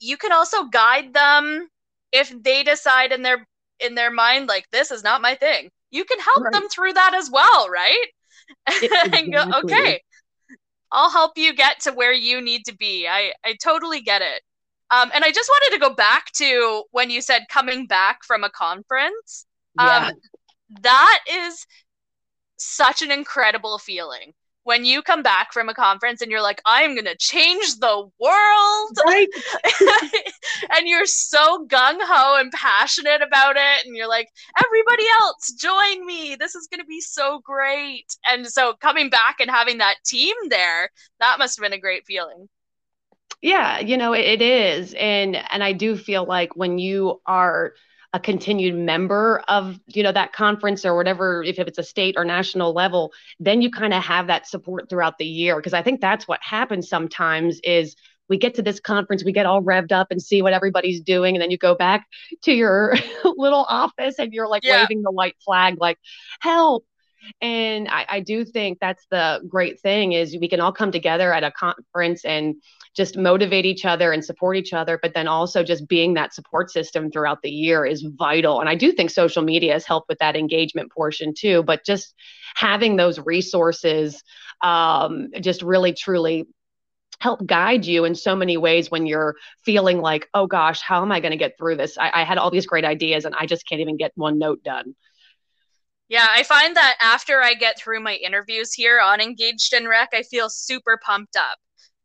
you 0.00 0.16
can 0.16 0.32
also 0.32 0.64
guide 0.64 1.12
them 1.12 1.68
if 2.12 2.32
they 2.42 2.62
decide 2.62 3.12
in 3.12 3.22
their 3.22 3.46
in 3.80 3.94
their 3.94 4.10
mind 4.10 4.48
like 4.48 4.66
this 4.70 4.90
is 4.90 5.02
not 5.02 5.22
my 5.22 5.34
thing 5.34 5.68
you 5.90 6.04
can 6.04 6.18
help 6.20 6.44
right. 6.44 6.52
them 6.52 6.68
through 6.68 6.92
that 6.92 7.14
as 7.14 7.30
well 7.30 7.68
right 7.68 8.06
exactly. 8.66 9.18
and 9.18 9.32
go 9.32 9.58
okay 9.58 10.00
i'll 10.92 11.10
help 11.10 11.32
you 11.36 11.54
get 11.54 11.80
to 11.80 11.92
where 11.92 12.12
you 12.12 12.40
need 12.40 12.64
to 12.64 12.74
be 12.76 13.06
i 13.08 13.32
i 13.44 13.54
totally 13.62 14.00
get 14.00 14.22
it 14.22 14.42
um, 14.90 15.10
and 15.14 15.24
i 15.24 15.30
just 15.30 15.50
wanted 15.50 15.74
to 15.74 15.80
go 15.80 15.94
back 15.94 16.26
to 16.32 16.84
when 16.92 17.10
you 17.10 17.20
said 17.20 17.42
coming 17.50 17.86
back 17.86 18.20
from 18.24 18.44
a 18.44 18.50
conference 18.50 19.46
um, 19.78 19.86
yeah. 19.86 20.10
That 20.82 21.20
is 21.30 21.66
such 22.56 23.02
an 23.02 23.10
incredible 23.10 23.78
feeling 23.78 24.34
when 24.68 24.84
you 24.84 25.00
come 25.00 25.22
back 25.22 25.50
from 25.50 25.70
a 25.70 25.74
conference 25.74 26.20
and 26.20 26.30
you're 26.30 26.42
like, 26.42 26.60
I'm 26.66 26.94
going 26.94 27.06
to 27.06 27.16
change 27.16 27.78
the 27.78 28.06
world. 28.20 28.98
Right. 29.06 29.28
and 30.76 30.86
you're 30.86 31.06
so 31.06 31.66
gung 31.66 31.96
ho 32.02 32.38
and 32.38 32.52
passionate 32.52 33.22
about 33.22 33.56
it. 33.56 33.86
And 33.86 33.96
you're 33.96 34.10
like, 34.10 34.28
everybody 34.62 35.04
else, 35.22 35.52
join 35.52 36.04
me. 36.04 36.36
This 36.38 36.54
is 36.54 36.68
going 36.70 36.80
to 36.80 36.86
be 36.86 37.00
so 37.00 37.40
great. 37.42 38.14
And 38.30 38.46
so 38.46 38.74
coming 38.74 39.08
back 39.08 39.36
and 39.40 39.50
having 39.50 39.78
that 39.78 40.04
team 40.04 40.34
there, 40.50 40.90
that 41.18 41.38
must 41.38 41.56
have 41.56 41.62
been 41.62 41.72
a 41.72 41.80
great 41.80 42.04
feeling. 42.04 42.50
Yeah, 43.40 43.78
you 43.78 43.96
know, 43.96 44.12
it, 44.12 44.26
it 44.26 44.42
is. 44.42 44.94
And 44.98 45.34
and 45.34 45.64
I 45.64 45.72
do 45.72 45.96
feel 45.96 46.26
like 46.26 46.56
when 46.56 46.78
you 46.78 47.22
are 47.24 47.72
a 48.14 48.20
continued 48.20 48.74
member 48.74 49.42
of 49.48 49.78
you 49.86 50.02
know 50.02 50.12
that 50.12 50.32
conference 50.32 50.84
or 50.84 50.96
whatever 50.96 51.42
if 51.42 51.58
it's 51.58 51.78
a 51.78 51.82
state 51.82 52.14
or 52.16 52.24
national 52.24 52.72
level 52.72 53.12
then 53.38 53.60
you 53.60 53.70
kind 53.70 53.92
of 53.92 54.02
have 54.02 54.28
that 54.28 54.46
support 54.46 54.88
throughout 54.88 55.18
the 55.18 55.26
year 55.26 55.56
because 55.56 55.74
i 55.74 55.82
think 55.82 56.00
that's 56.00 56.26
what 56.26 56.40
happens 56.42 56.88
sometimes 56.88 57.60
is 57.64 57.94
we 58.28 58.36
get 58.36 58.54
to 58.54 58.62
this 58.62 58.80
conference, 58.80 59.24
we 59.24 59.32
get 59.32 59.46
all 59.46 59.62
revved 59.62 59.92
up 59.92 60.08
and 60.10 60.22
see 60.22 60.42
what 60.42 60.52
everybody's 60.52 61.00
doing, 61.00 61.34
and 61.34 61.42
then 61.42 61.50
you 61.50 61.58
go 61.58 61.74
back 61.74 62.06
to 62.42 62.52
your 62.52 62.94
little 63.24 63.64
office 63.68 64.16
and 64.18 64.32
you're 64.32 64.48
like 64.48 64.64
yeah. 64.64 64.82
waving 64.82 65.02
the 65.02 65.10
white 65.10 65.36
flag, 65.44 65.76
like 65.80 65.98
help. 66.40 66.84
And 67.40 67.88
I, 67.88 68.06
I 68.08 68.20
do 68.20 68.44
think 68.44 68.78
that's 68.80 69.04
the 69.10 69.40
great 69.48 69.80
thing 69.80 70.12
is 70.12 70.36
we 70.38 70.48
can 70.48 70.60
all 70.60 70.72
come 70.72 70.92
together 70.92 71.32
at 71.32 71.42
a 71.42 71.50
conference 71.50 72.24
and 72.24 72.56
just 72.94 73.16
motivate 73.16 73.66
each 73.66 73.84
other 73.84 74.12
and 74.12 74.24
support 74.24 74.56
each 74.56 74.72
other 74.72 74.98
but 75.00 75.14
then 75.14 75.28
also 75.28 75.62
just 75.62 75.88
being 75.88 76.14
that 76.14 76.34
support 76.34 76.70
system 76.70 77.10
throughout 77.10 77.42
the 77.42 77.50
year 77.50 77.84
is 77.84 78.02
vital. 78.02 78.60
And 78.60 78.68
i 78.68 78.74
do 78.74 78.92
think 78.92 79.10
social 79.10 79.42
media 79.42 79.72
has 79.72 79.84
helped 79.84 80.08
with 80.08 80.18
that 80.18 80.36
engagement 80.36 80.92
portion 80.92 81.34
too 81.36 81.62
but 81.62 81.84
just 81.84 82.14
having 82.54 82.96
those 82.96 83.18
resources 83.18 84.22
um, 84.60 85.28
just 85.40 85.62
really 85.62 85.92
truly 85.92 86.46
help 87.20 87.44
guide 87.46 87.84
you 87.84 88.04
in 88.04 88.14
so 88.14 88.36
many 88.36 88.56
ways 88.56 88.90
when 88.90 89.06
you're 89.06 89.34
feeling 89.64 89.98
like 89.98 90.28
oh 90.34 90.46
gosh 90.46 90.80
how 90.80 91.02
am 91.02 91.12
i 91.12 91.20
going 91.20 91.32
to 91.32 91.36
get 91.36 91.56
through 91.58 91.76
this? 91.76 91.98
I, 91.98 92.10
I 92.14 92.24
had 92.24 92.38
all 92.38 92.50
these 92.50 92.66
great 92.66 92.84
ideas 92.84 93.24
and 93.24 93.34
i 93.38 93.46
just 93.46 93.66
can't 93.68 93.80
even 93.80 93.96
get 93.96 94.12
one 94.14 94.38
note 94.38 94.62
done. 94.62 94.94
Yeah, 96.08 96.26
I 96.30 96.42
find 96.42 96.74
that 96.74 96.96
after 97.02 97.42
I 97.42 97.52
get 97.52 97.78
through 97.78 98.00
my 98.00 98.14
interviews 98.14 98.72
here 98.72 98.98
on 98.98 99.20
Engaged 99.20 99.74
in 99.74 99.86
Rec, 99.86 100.08
I 100.14 100.22
feel 100.22 100.48
super 100.48 100.98
pumped 101.04 101.36
up 101.36 101.58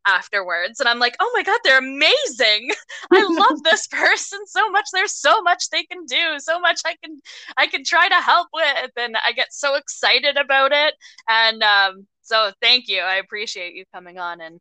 afterwards 0.05 0.79
and 0.79 0.89
i'm 0.89 0.99
like 0.99 1.15
oh 1.19 1.31
my 1.33 1.43
god 1.43 1.59
they're 1.63 1.77
amazing. 1.77 2.69
I 3.11 3.23
love 3.23 3.63
this 3.63 3.87
person 3.87 4.39
so 4.45 4.69
much. 4.69 4.85
There's 4.91 5.15
so 5.15 5.41
much 5.41 5.69
they 5.69 5.83
can 5.83 6.05
do 6.05 6.39
so 6.39 6.59
much 6.59 6.81
i 6.85 6.95
can 7.03 7.19
i 7.57 7.67
can 7.67 7.83
try 7.83 8.07
to 8.09 8.15
help 8.15 8.47
with 8.53 8.91
and 8.97 9.15
i 9.25 9.31
get 9.31 9.53
so 9.53 9.75
excited 9.75 10.37
about 10.37 10.71
it 10.71 10.95
and 11.27 11.63
um, 11.63 12.07
so 12.21 12.51
thank 12.61 12.87
you. 12.87 13.01
I 13.01 13.15
appreciate 13.15 13.75
you 13.75 13.83
coming 13.93 14.17
on 14.17 14.41
and 14.41 14.59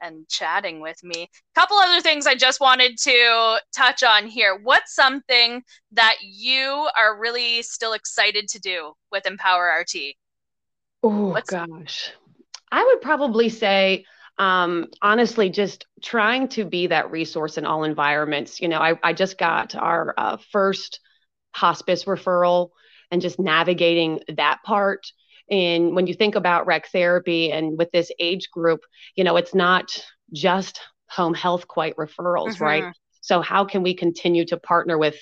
and 0.00 0.28
chatting 0.28 0.80
with 0.80 1.02
me. 1.02 1.22
A 1.22 1.60
couple 1.60 1.76
other 1.78 2.00
things 2.00 2.26
i 2.26 2.34
just 2.34 2.60
wanted 2.60 2.98
to 2.98 3.58
touch 3.74 4.02
on 4.02 4.26
here. 4.26 4.58
What's 4.62 4.94
something 4.94 5.62
that 5.92 6.16
you 6.22 6.88
are 6.98 7.18
really 7.18 7.62
still 7.62 7.92
excited 7.94 8.48
to 8.48 8.60
do 8.60 8.92
with 9.10 9.26
empower 9.26 9.72
rt 9.80 10.14
oh 11.02 11.38
gosh. 11.46 12.10
I 12.70 12.84
would 12.84 13.00
probably 13.00 13.48
say 13.48 14.04
um, 14.38 14.88
honestly, 15.00 15.50
just 15.50 15.86
trying 16.02 16.48
to 16.48 16.64
be 16.64 16.88
that 16.88 17.10
resource 17.10 17.56
in 17.56 17.64
all 17.64 17.84
environments. 17.84 18.60
You 18.60 18.68
know, 18.68 18.78
I, 18.78 18.98
I 19.02 19.12
just 19.12 19.38
got 19.38 19.74
our 19.74 20.14
uh, 20.16 20.36
first 20.50 21.00
hospice 21.52 22.04
referral 22.04 22.70
and 23.10 23.22
just 23.22 23.38
navigating 23.38 24.20
that 24.36 24.58
part. 24.64 25.06
And 25.50 25.94
when 25.94 26.06
you 26.06 26.14
think 26.14 26.34
about 26.34 26.66
rec 26.66 26.88
therapy 26.88 27.52
and 27.52 27.78
with 27.78 27.90
this 27.92 28.10
age 28.18 28.50
group, 28.50 28.80
you 29.14 29.24
know, 29.24 29.36
it's 29.36 29.54
not 29.54 29.86
just 30.32 30.80
home 31.08 31.34
health 31.34 31.68
quite 31.68 31.96
referrals, 31.96 32.54
mm-hmm. 32.54 32.64
right? 32.64 32.94
So, 33.20 33.40
how 33.40 33.64
can 33.64 33.82
we 33.82 33.94
continue 33.94 34.44
to 34.46 34.56
partner 34.56 34.98
with 34.98 35.16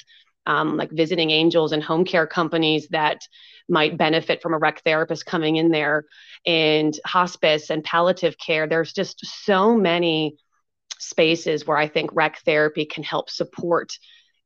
um, 0.46 0.76
like 0.76 0.90
visiting 0.90 1.30
angels 1.30 1.72
and 1.72 1.82
home 1.82 2.04
care 2.04 2.26
companies 2.26 2.88
that 2.88 3.20
might 3.68 3.98
benefit 3.98 4.42
from 4.42 4.54
a 4.54 4.58
rec 4.58 4.82
therapist 4.82 5.26
coming 5.26 5.56
in 5.56 5.70
there 5.70 6.04
and 6.46 6.98
hospice 7.04 7.70
and 7.70 7.84
palliative 7.84 8.36
care. 8.38 8.66
There's 8.66 8.92
just 8.92 9.24
so 9.24 9.76
many 9.76 10.36
spaces 10.98 11.66
where 11.66 11.76
I 11.76 11.88
think 11.88 12.10
rec 12.12 12.40
therapy 12.44 12.84
can 12.84 13.02
help 13.02 13.30
support 13.30 13.92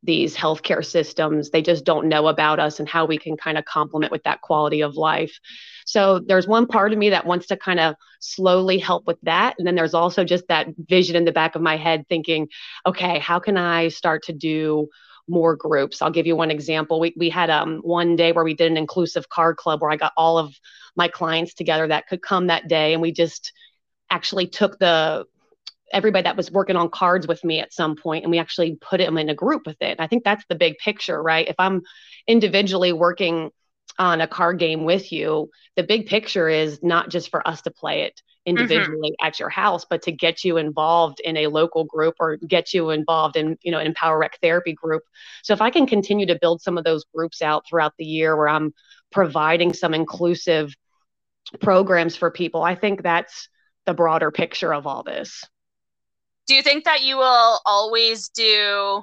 these 0.02 0.37
healthcare 0.37 0.85
systems. 0.85 1.50
They 1.50 1.62
just 1.62 1.85
don't 1.85 2.09
know 2.09 2.29
about 2.29 2.61
us 2.61 2.79
and 2.79 2.88
how 2.88 3.07
we 3.07 3.18
can 3.18 3.37
kind 3.37 3.59
of 3.59 3.64
complement 3.64 4.12
with 4.12 4.22
that 4.22 4.40
quality 4.40 4.83
of 4.83 4.96
life. 4.96 5.38
So 5.85 6.20
there's 6.20 6.46
one 6.46 6.66
part 6.66 6.92
of 6.92 6.98
me 6.98 7.11
that 7.11 7.26
wants 7.26 7.46
to 7.48 7.57
kind 7.57 7.81
of 7.81 7.96
slowly 8.20 8.79
help 8.79 9.07
with 9.07 9.18
that. 9.22 9.55
And 9.59 9.66
then 9.66 9.74
there's 9.74 9.94
also 9.94 10.24
just 10.24 10.48
that 10.48 10.68
vision 10.79 11.16
in 11.16 11.24
the 11.24 11.33
back 11.33 11.55
of 11.55 11.62
my 11.62 11.76
head 11.76 12.07
thinking, 12.09 12.48
okay, 12.87 13.18
how 13.18 13.38
can 13.38 13.57
I 13.57 13.88
start 13.88 14.24
to 14.24 14.33
do 14.33 14.88
more 15.29 15.57
groups. 15.57 16.03
I'll 16.03 16.11
give 16.11 16.27
you 16.27 16.37
one 16.37 16.51
example. 16.51 17.01
We, 17.01 17.15
we 17.17 17.31
had 17.31 17.51
um, 17.51 17.79
one 17.83 18.17
day 18.17 18.33
where 18.33 18.45
we 18.45 18.55
did 18.55 18.71
an 18.71 18.77
inclusive 18.77 19.29
card 19.29 19.57
club 19.57 19.83
where 19.83 19.91
I 19.91 19.97
got 19.97 20.12
all 20.17 20.39
of 20.39 20.55
my 20.95 21.09
clients 21.09 21.55
together 21.55 21.89
that 21.89 22.09
could 22.09 22.23
come 22.23 22.47
that 22.47 22.69
day 22.69 22.93
and 22.93 23.03
we 23.03 23.12
just 23.12 23.53
actually 24.11 24.47
took 24.47 24.79
the 24.79 25.27
everybody 25.93 26.25
that 26.25 26.37
was 26.37 26.51
working 26.51 26.77
on 26.77 26.91
cards 26.91 27.29
with 27.29 27.45
me 27.45 27.61
at 27.61 27.73
some 27.73 27.95
point 27.97 28.25
and 28.25 28.31
we 28.31 28.39
actually 28.39 28.77
put 28.81 28.99
them 28.99 29.19
in 29.19 29.29
a 29.29 29.35
group 29.35 29.62
with 29.67 29.81
it. 29.81 30.01
I 30.01 30.07
think 30.07 30.25
that's 30.25 30.45
the 30.49 30.57
big 30.57 30.79
picture, 30.79 31.23
right? 31.23 31.47
If 31.47 31.57
I'm 31.59 31.83
individually 32.27 32.93
working 32.93 33.51
on 33.99 34.21
a 34.21 34.27
card 34.27 34.59
game 34.59 34.85
with 34.85 35.12
you, 35.12 35.51
the 35.77 35.85
big 35.85 36.07
picture 36.07 36.49
is 36.49 36.83
not 36.83 37.09
just 37.09 37.31
for 37.31 37.47
us 37.47 37.62
to 37.62 37.71
play 37.71 38.03
it. 38.03 38.21
Individually 38.46 39.11
mm-hmm. 39.11 39.26
at 39.26 39.38
your 39.38 39.48
house, 39.48 39.85
but 39.85 40.02
to 40.02 40.12
get 40.12 40.44
you 40.44 40.56
involved 40.56 41.20
in 41.20 41.37
a 41.37 41.48
local 41.48 41.85
group 41.85 42.14
or 42.20 42.37
get 42.37 42.72
you 42.72 42.90
involved 42.90 43.37
in, 43.37 43.59
you 43.62 43.72
know, 43.72 43.78
an 43.78 43.87
Empower 43.87 44.18
Rec 44.18 44.38
therapy 44.40 44.72
group. 44.72 45.02
So 45.42 45.52
if 45.52 45.61
I 45.61 45.70
can 45.70 45.87
continue 45.87 46.26
to 46.26 46.38
build 46.40 46.62
some 46.62 46.78
of 46.78 46.85
those 46.85 47.04
groups 47.14 47.42
out 47.42 47.66
throughout 47.68 47.94
the 47.98 48.04
year 48.04 48.37
where 48.37 48.48
I'm 48.48 48.72
providing 49.11 49.72
some 49.72 49.92
inclusive 49.92 50.72
programs 51.61 52.16
for 52.16 52.30
people, 52.30 52.62
I 52.62 52.76
think 52.76 53.02
that's 53.02 53.48
the 53.85 53.94
broader 53.94 54.30
picture 54.30 54.72
of 54.72 54.87
all 54.87 55.02
this. 55.02 55.44
Do 56.46 56.54
you 56.54 56.62
think 56.62 56.85
that 56.85 57.02
you 57.02 57.16
will 57.16 57.61
always 57.66 58.28
do 58.28 59.02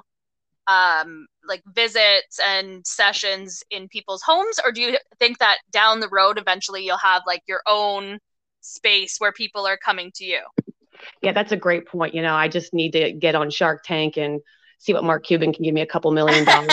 um, 0.66 1.26
like 1.46 1.62
visits 1.66 2.40
and 2.42 2.86
sessions 2.86 3.62
in 3.70 3.88
people's 3.88 4.22
homes, 4.22 4.58
or 4.64 4.72
do 4.72 4.80
you 4.80 4.98
think 5.18 5.38
that 5.38 5.58
down 5.70 6.00
the 6.00 6.08
road 6.08 6.38
eventually 6.38 6.86
you'll 6.86 6.96
have 6.96 7.22
like 7.26 7.42
your 7.46 7.60
own 7.66 8.18
space 8.64 9.18
where 9.18 9.32
people 9.32 9.66
are 9.66 9.76
coming 9.76 10.10
to 10.16 10.24
you? 10.24 10.40
Yeah, 11.22 11.32
that's 11.32 11.52
a 11.52 11.56
great 11.56 11.86
point. 11.86 12.14
You 12.14 12.22
know, 12.22 12.34
I 12.34 12.48
just 12.48 12.72
need 12.72 12.92
to 12.92 13.12
get 13.12 13.34
on 13.34 13.50
Shark 13.50 13.82
Tank 13.84 14.16
and 14.16 14.40
see 14.78 14.92
what 14.92 15.04
Mark 15.04 15.24
Cuban 15.24 15.52
can 15.52 15.64
give 15.64 15.74
me 15.74 15.80
a 15.80 15.86
couple 15.86 16.10
million 16.12 16.44
dollars. 16.46 16.70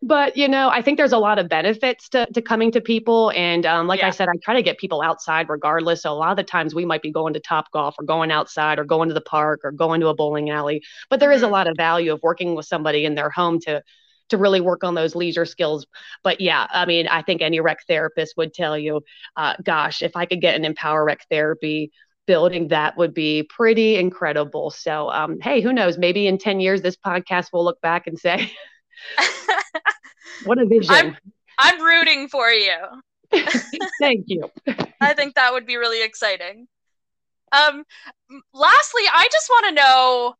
but 0.03 0.37
you 0.37 0.49
know, 0.49 0.69
I 0.69 0.83
think 0.83 0.99
there's 0.99 1.13
a 1.13 1.19
lot 1.19 1.39
of 1.39 1.49
benefits 1.49 2.09
to, 2.11 2.27
to 2.33 2.43
coming 2.43 2.71
to 2.73 2.81
people. 2.81 3.33
And 3.35 3.67
um, 3.67 3.87
like 3.87 4.01
yeah. 4.01 4.09
I 4.09 4.11
said, 4.11 4.29
I 4.29 4.37
try 4.43 4.55
to 4.55 4.63
get 4.63 4.79
people 4.79 5.03
outside 5.03 5.49
regardless. 5.49 6.03
So 6.03 6.13
a 6.13 6.15
lot 6.15 6.31
of 6.31 6.37
the 6.37 6.45
times 6.45 6.75
we 6.75 6.85
might 6.85 7.03
be 7.03 7.11
going 7.11 7.35
to 7.35 7.41
Top 7.41 7.71
Golf 7.73 7.97
or 7.99 8.05
going 8.05 8.31
outside 8.31 8.79
or 8.79 8.85
going 8.85 9.09
to 9.09 9.15
the 9.15 9.21
park 9.21 9.61
or 9.65 9.73
going 9.73 10.01
to 10.01 10.09
a 10.09 10.15
bowling 10.15 10.51
alley. 10.51 10.83
But 11.11 11.21
there 11.21 11.33
is 11.33 11.43
a 11.43 11.47
mm-hmm. 11.47 11.53
lot 11.53 11.69
of 11.69 11.77
value 11.77 12.13
of 12.13 12.21
working 12.23 12.55
with 12.55 12.67
somebody 12.67 13.05
in 13.05 13.15
their 13.15 13.31
home 13.31 13.61
to 13.61 13.83
to 14.29 14.39
really 14.39 14.61
work 14.61 14.85
on 14.85 14.95
those 14.95 15.15
leisure 15.15 15.45
skills. 15.45 15.87
But 16.23 16.41
yeah, 16.41 16.67
I 16.71 16.87
mean, 16.87 17.09
I 17.09 17.23
think 17.23 17.43
any 17.43 17.61
rec 17.61 17.79
therapist 17.87 18.37
would 18.37 18.55
tell 18.55 18.77
you, 18.77 19.03
uh, 19.37 19.55
gosh, 19.63 20.03
if 20.03 20.17
I 20.17 20.27
could 20.27 20.41
get 20.41 20.57
an 20.57 20.65
Empower 20.65 21.05
Rec 21.05 21.27
therapy 21.31 21.91
building 22.27 22.69
that 22.69 22.97
would 22.97 23.15
be 23.15 23.45
pretty 23.45 23.97
incredible. 23.97 24.71
So, 24.71 25.11
um, 25.11 25.39
hey, 25.41 25.61
who 25.61 25.73
knows? 25.73 25.97
Maybe 25.97 26.27
in 26.27 26.39
10 26.39 26.61
years, 26.61 26.83
this 26.83 26.97
podcast 26.97 27.53
will 27.53 27.65
look 27.65 27.81
back 27.81 28.07
and 28.07 28.19
say, 28.19 28.53
what 30.45 30.59
a 30.59 30.67
vision. 30.67 30.93
I'm, 30.93 31.17
I'm 31.59 31.81
rooting 31.81 32.29
for 32.29 32.51
you. 32.51 32.77
Thank 34.01 34.25
you. 34.27 34.51
I 35.01 35.15
think 35.15 35.35
that 35.35 35.53
would 35.53 35.67
be 35.67 35.77
really 35.77 36.05
exciting. 36.05 36.67
Um, 37.53 37.85
lastly, 38.53 39.03
I 39.13 39.29
just 39.31 39.49
want 39.49 39.67
to 39.69 39.73
know 39.73 40.35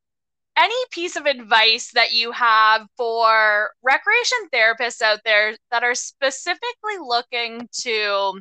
any 0.57 0.75
piece 0.91 1.17
of 1.17 1.27
advice 1.27 1.91
that 1.93 2.13
you 2.13 2.33
have 2.33 2.87
for 2.97 3.71
recreation 3.83 4.39
therapists 4.53 5.03
out 5.03 5.21
there 5.25 5.57
that 5.71 5.83
are 5.83 5.95
specifically 5.95 6.97
looking 7.01 7.69
to 7.81 8.41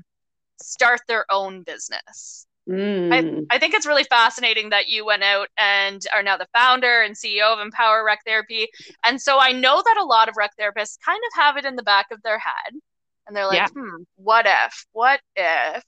start 0.61 1.01
their 1.07 1.25
own 1.29 1.63
business. 1.63 2.47
Mm. 2.69 3.45
I, 3.49 3.55
I 3.55 3.59
think 3.59 3.75
it's 3.75 3.85
really 3.85 4.05
fascinating 4.05 4.69
that 4.69 4.87
you 4.87 5.05
went 5.05 5.23
out 5.23 5.49
and 5.57 6.01
are 6.13 6.23
now 6.23 6.37
the 6.37 6.47
founder 6.55 7.03
and 7.03 7.15
CEO 7.15 7.53
of 7.53 7.59
Empower 7.59 8.03
Rec 8.03 8.19
Therapy. 8.25 8.67
And 9.03 9.21
so 9.21 9.37
I 9.39 9.51
know 9.51 9.81
that 9.85 9.97
a 9.97 10.03
lot 10.03 10.29
of 10.29 10.35
rec 10.37 10.51
therapists 10.59 10.97
kind 11.03 11.19
of 11.27 11.41
have 11.41 11.57
it 11.57 11.65
in 11.65 11.75
the 11.75 11.83
back 11.83 12.07
of 12.11 12.21
their 12.23 12.39
head. 12.39 12.73
And 13.27 13.35
they're 13.35 13.45
like, 13.45 13.57
yeah. 13.57 13.67
hmm, 13.67 14.03
what 14.15 14.45
if? 14.47 14.85
What 14.93 15.19
if? 15.35 15.83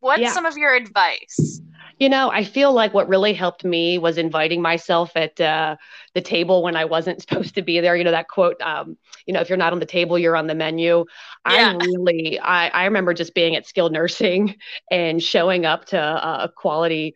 What's 0.00 0.22
yeah. 0.22 0.32
some 0.32 0.46
of 0.46 0.56
your 0.56 0.74
advice? 0.74 1.60
You 1.98 2.08
know, 2.08 2.30
I 2.30 2.44
feel 2.44 2.72
like 2.72 2.94
what 2.94 3.08
really 3.08 3.32
helped 3.32 3.64
me 3.64 3.98
was 3.98 4.18
inviting 4.18 4.62
myself 4.62 5.12
at 5.16 5.40
uh, 5.40 5.76
the 6.14 6.20
table 6.20 6.62
when 6.62 6.76
I 6.76 6.84
wasn't 6.84 7.20
supposed 7.28 7.54
to 7.54 7.62
be 7.62 7.80
there. 7.80 7.96
You 7.96 8.04
know, 8.04 8.10
that 8.10 8.28
quote, 8.28 8.60
um, 8.60 8.96
you 9.26 9.34
know, 9.34 9.40
if 9.40 9.48
you're 9.48 9.58
not 9.58 9.72
on 9.72 9.80
the 9.80 9.86
table, 9.86 10.18
you're 10.18 10.36
on 10.36 10.46
the 10.46 10.54
menu. 10.54 11.04
Yeah. 11.48 11.76
I 11.80 11.84
really, 11.84 12.38
I, 12.38 12.68
I 12.68 12.84
remember 12.84 13.14
just 13.14 13.34
being 13.34 13.56
at 13.56 13.66
skilled 13.66 13.92
nursing 13.92 14.56
and 14.90 15.22
showing 15.22 15.66
up 15.66 15.86
to 15.86 15.98
a 16.00 16.50
quality 16.54 17.14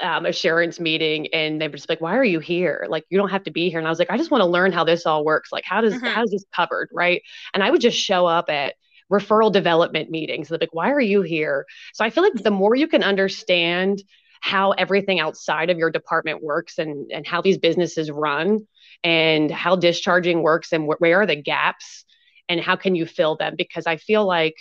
um, 0.00 0.26
assurance 0.26 0.78
meeting 0.78 1.28
and 1.32 1.60
they 1.60 1.66
were 1.66 1.76
just 1.76 1.88
like 1.88 2.00
why 2.00 2.16
are 2.16 2.24
you 2.24 2.38
here 2.38 2.86
like 2.88 3.04
you 3.10 3.18
don't 3.18 3.30
have 3.30 3.42
to 3.44 3.50
be 3.50 3.68
here 3.68 3.78
and 3.78 3.86
i 3.88 3.90
was 3.90 3.98
like 3.98 4.10
i 4.10 4.16
just 4.16 4.30
want 4.30 4.42
to 4.42 4.46
learn 4.46 4.70
how 4.70 4.84
this 4.84 5.06
all 5.06 5.24
works 5.24 5.50
like 5.50 5.64
how 5.64 5.80
does 5.80 5.94
mm-hmm. 5.94 6.06
how 6.06 6.22
is 6.22 6.30
this 6.30 6.44
covered 6.54 6.88
right 6.92 7.22
and 7.52 7.64
i 7.64 7.70
would 7.70 7.80
just 7.80 7.98
show 7.98 8.26
up 8.26 8.48
at 8.48 8.74
referral 9.10 9.52
development 9.52 10.10
meetings. 10.10 10.48
They're 10.48 10.58
like, 10.60 10.74
why 10.74 10.90
are 10.90 11.00
you 11.00 11.22
here? 11.22 11.66
So 11.94 12.04
I 12.04 12.10
feel 12.10 12.22
like 12.22 12.34
the 12.34 12.50
more 12.50 12.74
you 12.74 12.88
can 12.88 13.02
understand 13.02 14.02
how 14.40 14.72
everything 14.72 15.18
outside 15.18 15.70
of 15.70 15.78
your 15.78 15.90
department 15.90 16.42
works 16.42 16.78
and, 16.78 17.10
and 17.10 17.26
how 17.26 17.42
these 17.42 17.58
businesses 17.58 18.10
run 18.10 18.66
and 19.02 19.50
how 19.50 19.76
discharging 19.76 20.42
works 20.42 20.72
and 20.72 20.84
wh- 20.84 21.00
where 21.00 21.22
are 21.22 21.26
the 21.26 21.36
gaps 21.36 22.04
and 22.48 22.60
how 22.60 22.76
can 22.76 22.94
you 22.94 23.06
fill 23.06 23.36
them? 23.36 23.54
Because 23.56 23.86
I 23.86 23.96
feel 23.96 24.26
like 24.26 24.54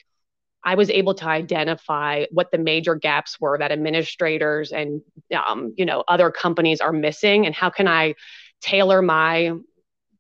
I 0.64 0.76
was 0.76 0.90
able 0.90 1.14
to 1.16 1.28
identify 1.28 2.26
what 2.32 2.52
the 2.52 2.58
major 2.58 2.96
gaps 2.96 3.40
were 3.40 3.58
that 3.58 3.72
administrators 3.72 4.72
and 4.72 5.02
um, 5.48 5.74
you 5.78 5.86
know 5.86 6.04
other 6.08 6.30
companies 6.32 6.82
are 6.82 6.92
missing, 6.92 7.46
and 7.46 7.56
how 7.56 7.70
can 7.70 7.88
I 7.88 8.16
tailor 8.60 9.02
my 9.02 9.54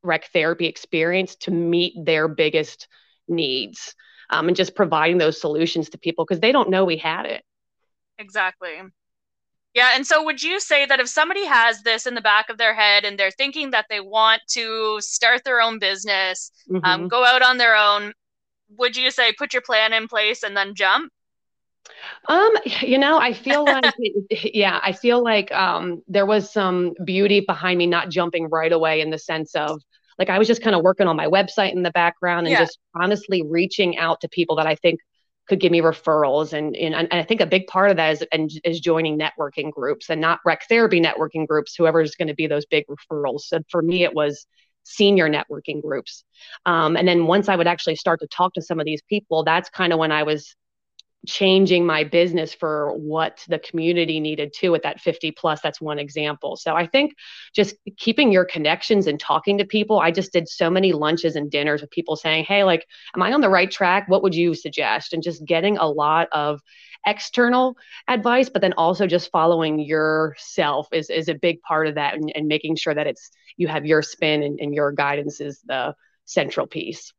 rec 0.03 0.31
therapy 0.31 0.67
experience 0.67 1.35
to 1.35 1.51
meet 1.51 1.93
their 2.05 2.27
biggest 2.29 2.87
needs 3.27 3.93
um, 4.29 4.47
and 4.47 4.57
just 4.57 4.75
providing 4.75 5.17
those 5.17 5.39
solutions 5.39 5.89
to 5.89 5.97
people 5.97 6.25
because 6.25 6.39
they 6.39 6.51
don't 6.51 6.69
know 6.69 6.85
we 6.85 6.97
had 6.97 7.25
it. 7.25 7.43
Exactly. 8.19 8.81
Yeah. 9.73 9.91
And 9.93 10.07
so, 10.07 10.23
would 10.23 10.41
you 10.41 10.59
say 10.59 10.85
that 10.85 10.99
if 10.99 11.07
somebody 11.07 11.45
has 11.45 11.83
this 11.83 12.07
in 12.07 12.15
the 12.15 12.21
back 12.21 12.49
of 12.49 12.57
their 12.57 12.73
head 12.73 13.05
and 13.05 13.17
they're 13.17 13.31
thinking 13.31 13.71
that 13.71 13.85
they 13.89 13.99
want 13.99 14.41
to 14.49 14.99
start 15.01 15.43
their 15.43 15.61
own 15.61 15.77
business, 15.77 16.51
um, 16.69 16.75
mm-hmm. 16.75 16.85
um, 16.85 17.07
go 17.07 17.23
out 17.23 17.43
on 17.43 17.57
their 17.57 17.75
own, 17.75 18.13
would 18.69 18.97
you 18.97 19.11
say 19.11 19.33
put 19.33 19.53
your 19.53 19.61
plan 19.61 19.93
in 19.93 20.07
place 20.07 20.43
and 20.43 20.57
then 20.57 20.73
jump? 20.73 21.11
Um, 22.27 22.51
you 22.65 22.97
know, 22.97 23.19
I 23.19 23.33
feel 23.33 23.65
like, 23.65 23.93
yeah, 24.31 24.79
I 24.81 24.91
feel 24.91 25.23
like 25.23 25.51
um, 25.51 26.01
there 26.07 26.25
was 26.25 26.51
some 26.51 26.93
beauty 27.05 27.41
behind 27.41 27.77
me 27.77 27.87
not 27.87 28.09
jumping 28.09 28.49
right 28.49 28.71
away 28.71 29.01
in 29.01 29.09
the 29.09 29.19
sense 29.19 29.55
of 29.55 29.81
like 30.19 30.29
I 30.29 30.37
was 30.39 30.47
just 30.47 30.61
kind 30.61 30.75
of 30.75 30.81
working 30.81 31.07
on 31.07 31.15
my 31.15 31.27
website 31.27 31.73
in 31.73 31.83
the 31.83 31.91
background 31.91 32.47
and 32.47 32.53
yeah. 32.53 32.59
just 32.59 32.79
honestly 32.95 33.43
reaching 33.47 33.97
out 33.97 34.21
to 34.21 34.29
people 34.29 34.55
that 34.57 34.67
I 34.67 34.75
think 34.75 34.99
could 35.47 35.59
give 35.59 35.71
me 35.71 35.81
referrals. 35.81 36.53
And, 36.53 36.75
and 36.75 36.93
and 36.93 37.07
I 37.11 37.23
think 37.23 37.41
a 37.41 37.45
big 37.45 37.67
part 37.67 37.89
of 37.89 37.97
that 37.97 38.13
is 38.13 38.25
and 38.31 38.51
is 38.63 38.79
joining 38.79 39.17
networking 39.17 39.71
groups 39.71 40.09
and 40.09 40.19
not 40.19 40.39
rec 40.45 40.67
therapy 40.67 40.99
networking 40.99 41.47
groups 41.47 41.75
whoever's 41.75 42.15
going 42.15 42.27
to 42.27 42.35
be 42.35 42.47
those 42.47 42.65
big 42.65 42.85
referrals. 42.87 43.41
So 43.41 43.59
for 43.69 43.81
me 43.81 44.03
it 44.03 44.13
was 44.13 44.45
senior 44.83 45.29
networking 45.29 45.81
groups. 45.81 46.23
Um, 46.65 46.95
and 46.95 47.07
then 47.07 47.27
once 47.27 47.49
I 47.49 47.55
would 47.55 47.67
actually 47.67 47.95
start 47.95 48.19
to 48.21 48.27
talk 48.27 48.53
to 48.53 48.61
some 48.61 48.79
of 48.79 48.85
these 48.85 49.01
people 49.09 49.43
that's 49.43 49.69
kind 49.69 49.93
of 49.93 49.99
when 49.99 50.11
I 50.11 50.23
was 50.23 50.55
changing 51.27 51.85
my 51.85 52.03
business 52.03 52.53
for 52.53 52.93
what 52.97 53.43
the 53.47 53.59
community 53.59 54.19
needed 54.19 54.53
too 54.55 54.73
at 54.73 54.83
that 54.83 54.99
50 54.99 55.31
plus 55.31 55.61
that's 55.61 55.81
one 55.81 55.99
example. 55.99 56.55
So 56.55 56.75
i 56.75 56.87
think 56.87 57.13
just 57.53 57.75
keeping 57.97 58.31
your 58.31 58.45
connections 58.45 59.07
and 59.07 59.19
talking 59.19 59.57
to 59.57 59.65
people 59.65 59.99
i 59.99 60.11
just 60.11 60.31
did 60.31 60.47
so 60.47 60.69
many 60.69 60.93
lunches 60.93 61.35
and 61.35 61.51
dinners 61.51 61.81
with 61.81 61.91
people 61.91 62.15
saying 62.15 62.45
hey 62.45 62.63
like 62.63 62.85
am 63.15 63.21
i 63.21 63.31
on 63.33 63.41
the 63.41 63.49
right 63.49 63.69
track? 63.69 64.07
What 64.07 64.23
would 64.23 64.35
you 64.35 64.53
suggest? 64.53 65.13
And 65.13 65.21
just 65.21 65.45
getting 65.45 65.77
a 65.77 65.87
lot 65.87 66.27
of 66.31 66.61
external 67.05 67.75
advice 68.07 68.49
but 68.49 68.61
then 68.61 68.73
also 68.73 69.07
just 69.07 69.31
following 69.31 69.79
yourself 69.79 70.87
is, 70.91 71.09
is 71.09 71.29
a 71.29 71.35
big 71.35 71.61
part 71.61 71.87
of 71.87 71.95
that 71.95 72.15
and, 72.15 72.31
and 72.35 72.47
making 72.47 72.75
sure 72.75 72.93
that 72.93 73.07
it's 73.07 73.29
you 73.55 73.67
have 73.67 73.85
your 73.85 74.01
spin 74.01 74.43
and, 74.43 74.59
and 74.59 74.73
your 74.73 74.91
guidance 74.91 75.39
is 75.39 75.61
the 75.65 75.93
central 76.25 76.67
piece 76.67 77.13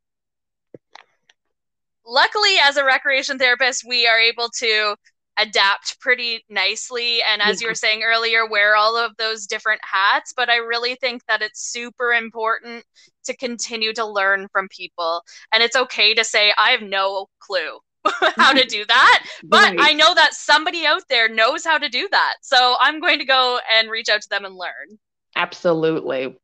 luckily 2.09 2.55
as 2.63 2.77
a 2.77 2.83
recreation 2.83 3.37
therapist 3.37 3.85
we 3.87 4.07
are 4.07 4.19
able 4.19 4.49
to 4.49 4.95
adapt 5.39 5.99
pretty 5.99 6.43
nicely. 6.49 7.21
And 7.31 7.41
as 7.41 7.61
you 7.61 7.67
were 7.67 7.75
saying 7.75 8.03
earlier 8.03 8.47
wear 8.47 8.75
all 8.75 8.97
of 8.97 9.15
those 9.17 9.47
different 9.47 9.81
hats. 9.83 10.33
But 10.35 10.49
i 10.49 10.57
really 10.57 10.95
think 10.95 11.23
that 11.27 11.41
it's 11.41 11.71
super 11.71 12.11
important 12.11 12.83
to 13.25 13.35
continue 13.37 13.93
to 13.93 14.05
learn 14.05 14.47
from 14.51 14.67
people. 14.69 15.23
And 15.53 15.63
it's 15.63 15.75
okay 15.75 16.13
to 16.13 16.23
say 16.23 16.53
i 16.57 16.71
have 16.71 16.81
no 16.81 17.27
clue 17.39 17.79
how 18.35 18.53
to 18.53 18.65
do 18.67 18.85
that. 18.85 19.25
But 19.43 19.75
right. 19.75 19.77
i 19.79 19.93
know 19.93 20.13
that 20.13 20.33
somebody 20.33 20.85
out 20.85 21.03
there 21.09 21.29
knows 21.29 21.63
how 21.65 21.77
to 21.77 21.89
do 21.89 22.07
that. 22.11 22.35
So 22.41 22.75
i'm 22.81 22.99
going 22.99 23.19
to 23.19 23.25
go 23.25 23.59
and 23.73 23.89
reach 23.89 24.09
out 24.09 24.21
to 24.21 24.29
them 24.29 24.45
and 24.45 24.55
learn. 24.55 24.99
Absolutely. 25.35 26.37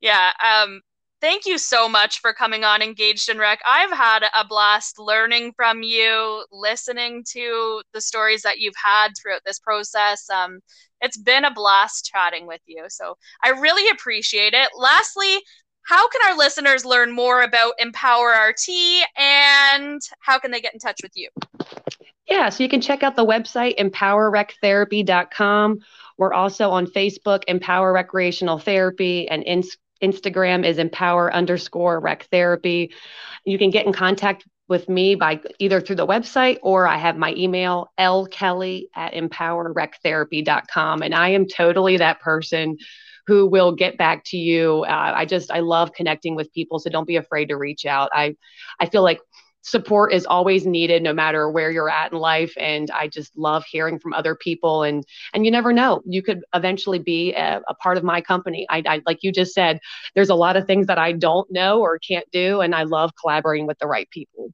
Yeah 0.00 0.32
um 0.44 0.80
thank 1.20 1.46
you 1.46 1.58
so 1.58 1.88
much 1.88 2.20
for 2.20 2.32
coming 2.32 2.64
on 2.64 2.82
Engaged 2.82 3.28
in 3.28 3.38
Rec. 3.38 3.60
I've 3.66 3.90
had 3.90 4.24
a 4.38 4.46
blast 4.46 4.98
learning 4.98 5.52
from 5.56 5.82
you, 5.82 6.44
listening 6.52 7.24
to 7.32 7.82
the 7.92 8.00
stories 8.00 8.42
that 8.42 8.58
you've 8.58 8.76
had 8.82 9.08
throughout 9.16 9.42
this 9.44 9.58
process. 9.58 10.28
Um, 10.30 10.60
it's 11.00 11.16
been 11.16 11.44
a 11.44 11.52
blast 11.52 12.06
chatting 12.06 12.46
with 12.46 12.60
you. 12.66 12.84
So 12.88 13.16
I 13.42 13.50
really 13.50 13.88
appreciate 13.90 14.54
it. 14.54 14.68
Lastly, 14.76 15.38
how 15.84 16.08
can 16.08 16.20
our 16.28 16.36
listeners 16.36 16.84
learn 16.84 17.12
more 17.12 17.42
about 17.42 17.74
Empower 17.78 18.34
RT 18.48 18.68
and 19.16 20.00
how 20.20 20.38
can 20.38 20.50
they 20.50 20.60
get 20.60 20.74
in 20.74 20.80
touch 20.80 21.00
with 21.02 21.12
you? 21.14 21.28
Yeah, 22.28 22.50
so 22.50 22.62
you 22.62 22.68
can 22.68 22.82
check 22.82 23.02
out 23.02 23.16
the 23.16 23.24
website 23.24 23.78
empowerrectherapy.com. 23.78 25.78
We're 26.18 26.34
also 26.34 26.70
on 26.70 26.86
Facebook, 26.86 27.42
Empower 27.48 27.92
Recreational 27.92 28.58
Therapy, 28.58 29.26
and 29.28 29.42
Instagram 30.02 30.64
is 30.64 30.78
empower 30.78 31.32
underscore 31.32 32.00
rec 32.00 32.24
therapy. 32.30 32.92
You 33.44 33.58
can 33.58 33.70
get 33.70 33.86
in 33.86 33.92
contact 33.92 34.44
with 34.68 34.88
me 34.88 35.14
by 35.14 35.40
either 35.58 35.80
through 35.80 35.96
the 35.96 36.06
website 36.06 36.58
or 36.62 36.86
I 36.86 36.98
have 36.98 37.16
my 37.16 37.34
email, 37.34 37.90
lkelly 37.98 38.84
at 38.94 39.14
empowerrectherapy.com. 39.14 41.02
And 41.02 41.14
I 41.14 41.30
am 41.30 41.46
totally 41.48 41.96
that 41.96 42.20
person 42.20 42.76
who 43.26 43.46
will 43.46 43.72
get 43.72 43.98
back 43.98 44.24
to 44.24 44.38
you. 44.38 44.84
Uh, 44.88 45.12
I 45.16 45.26
just, 45.26 45.50
I 45.50 45.60
love 45.60 45.92
connecting 45.92 46.34
with 46.34 46.52
people. 46.52 46.78
So 46.78 46.88
don't 46.88 47.06
be 47.06 47.16
afraid 47.16 47.46
to 47.46 47.56
reach 47.56 47.84
out. 47.84 48.08
I, 48.14 48.36
I 48.80 48.86
feel 48.86 49.02
like 49.02 49.20
support 49.68 50.12
is 50.12 50.24
always 50.26 50.66
needed 50.66 51.02
no 51.02 51.12
matter 51.12 51.50
where 51.50 51.70
you're 51.70 51.90
at 51.90 52.12
in 52.12 52.18
life 52.18 52.52
and 52.56 52.90
i 52.90 53.06
just 53.06 53.36
love 53.36 53.64
hearing 53.64 53.98
from 53.98 54.12
other 54.12 54.34
people 54.34 54.82
and 54.82 55.04
and 55.34 55.44
you 55.44 55.50
never 55.50 55.72
know 55.72 56.02
you 56.06 56.22
could 56.22 56.42
eventually 56.54 56.98
be 56.98 57.34
a, 57.34 57.60
a 57.68 57.74
part 57.74 57.96
of 57.96 58.04
my 58.04 58.20
company 58.20 58.66
I, 58.70 58.82
I, 58.86 59.02
like 59.06 59.22
you 59.22 59.30
just 59.30 59.52
said 59.52 59.78
there's 60.14 60.30
a 60.30 60.34
lot 60.34 60.56
of 60.56 60.66
things 60.66 60.86
that 60.86 60.98
i 60.98 61.12
don't 61.12 61.50
know 61.52 61.80
or 61.80 61.98
can't 61.98 62.26
do 62.32 62.60
and 62.60 62.74
i 62.74 62.84
love 62.84 63.12
collaborating 63.20 63.66
with 63.66 63.78
the 63.78 63.86
right 63.86 64.08
people 64.10 64.52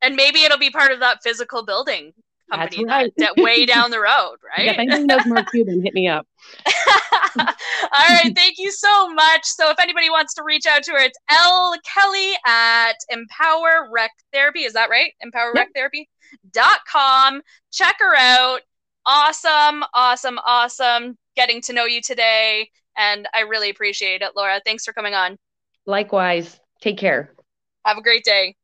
and 0.00 0.16
maybe 0.16 0.42
it'll 0.44 0.58
be 0.58 0.70
part 0.70 0.92
of 0.92 1.00
that 1.00 1.22
physical 1.22 1.64
building 1.64 2.14
company 2.50 2.84
That's 2.84 2.92
right. 2.92 3.12
that, 3.18 3.34
that 3.36 3.42
way 3.42 3.66
down 3.66 3.90
the 3.90 4.00
road, 4.00 4.36
right? 4.44 4.66
Yeah, 4.66 4.72
if 4.72 4.78
anyone 4.78 5.06
knows 5.06 5.26
Mark 5.26 5.46
Cuban, 5.50 5.82
hit 5.82 5.94
me 5.94 6.08
up. 6.08 6.26
All 7.38 8.08
right, 8.08 8.32
thank 8.34 8.58
you 8.58 8.70
so 8.70 9.08
much. 9.10 9.44
So 9.44 9.70
if 9.70 9.78
anybody 9.80 10.10
wants 10.10 10.34
to 10.34 10.42
reach 10.42 10.66
out 10.66 10.82
to 10.84 10.92
her, 10.92 10.98
it's 10.98 11.18
L 11.30 11.74
Kelly 11.84 12.32
at 12.46 12.94
Empower 13.10 13.88
Rec 13.90 14.10
Therapy. 14.32 14.64
Is 14.64 14.72
that 14.74 14.90
right? 14.90 15.12
Empower 15.20 15.52
Rec 15.54 15.68
Therapy 15.74 16.08
dot 16.52 16.80
com. 16.90 17.42
Check 17.72 17.96
her 18.00 18.16
out. 18.16 18.60
Awesome, 19.06 19.84
awesome, 19.94 20.38
awesome 20.44 21.16
getting 21.36 21.60
to 21.62 21.72
know 21.72 21.84
you 21.84 22.00
today. 22.00 22.68
And 22.96 23.26
I 23.34 23.40
really 23.40 23.70
appreciate 23.70 24.22
it, 24.22 24.32
Laura. 24.36 24.60
Thanks 24.64 24.84
for 24.84 24.92
coming 24.92 25.14
on. 25.14 25.38
Likewise. 25.86 26.60
Take 26.80 26.98
care. 26.98 27.32
Have 27.84 27.96
a 27.96 28.02
great 28.02 28.24
day. 28.24 28.56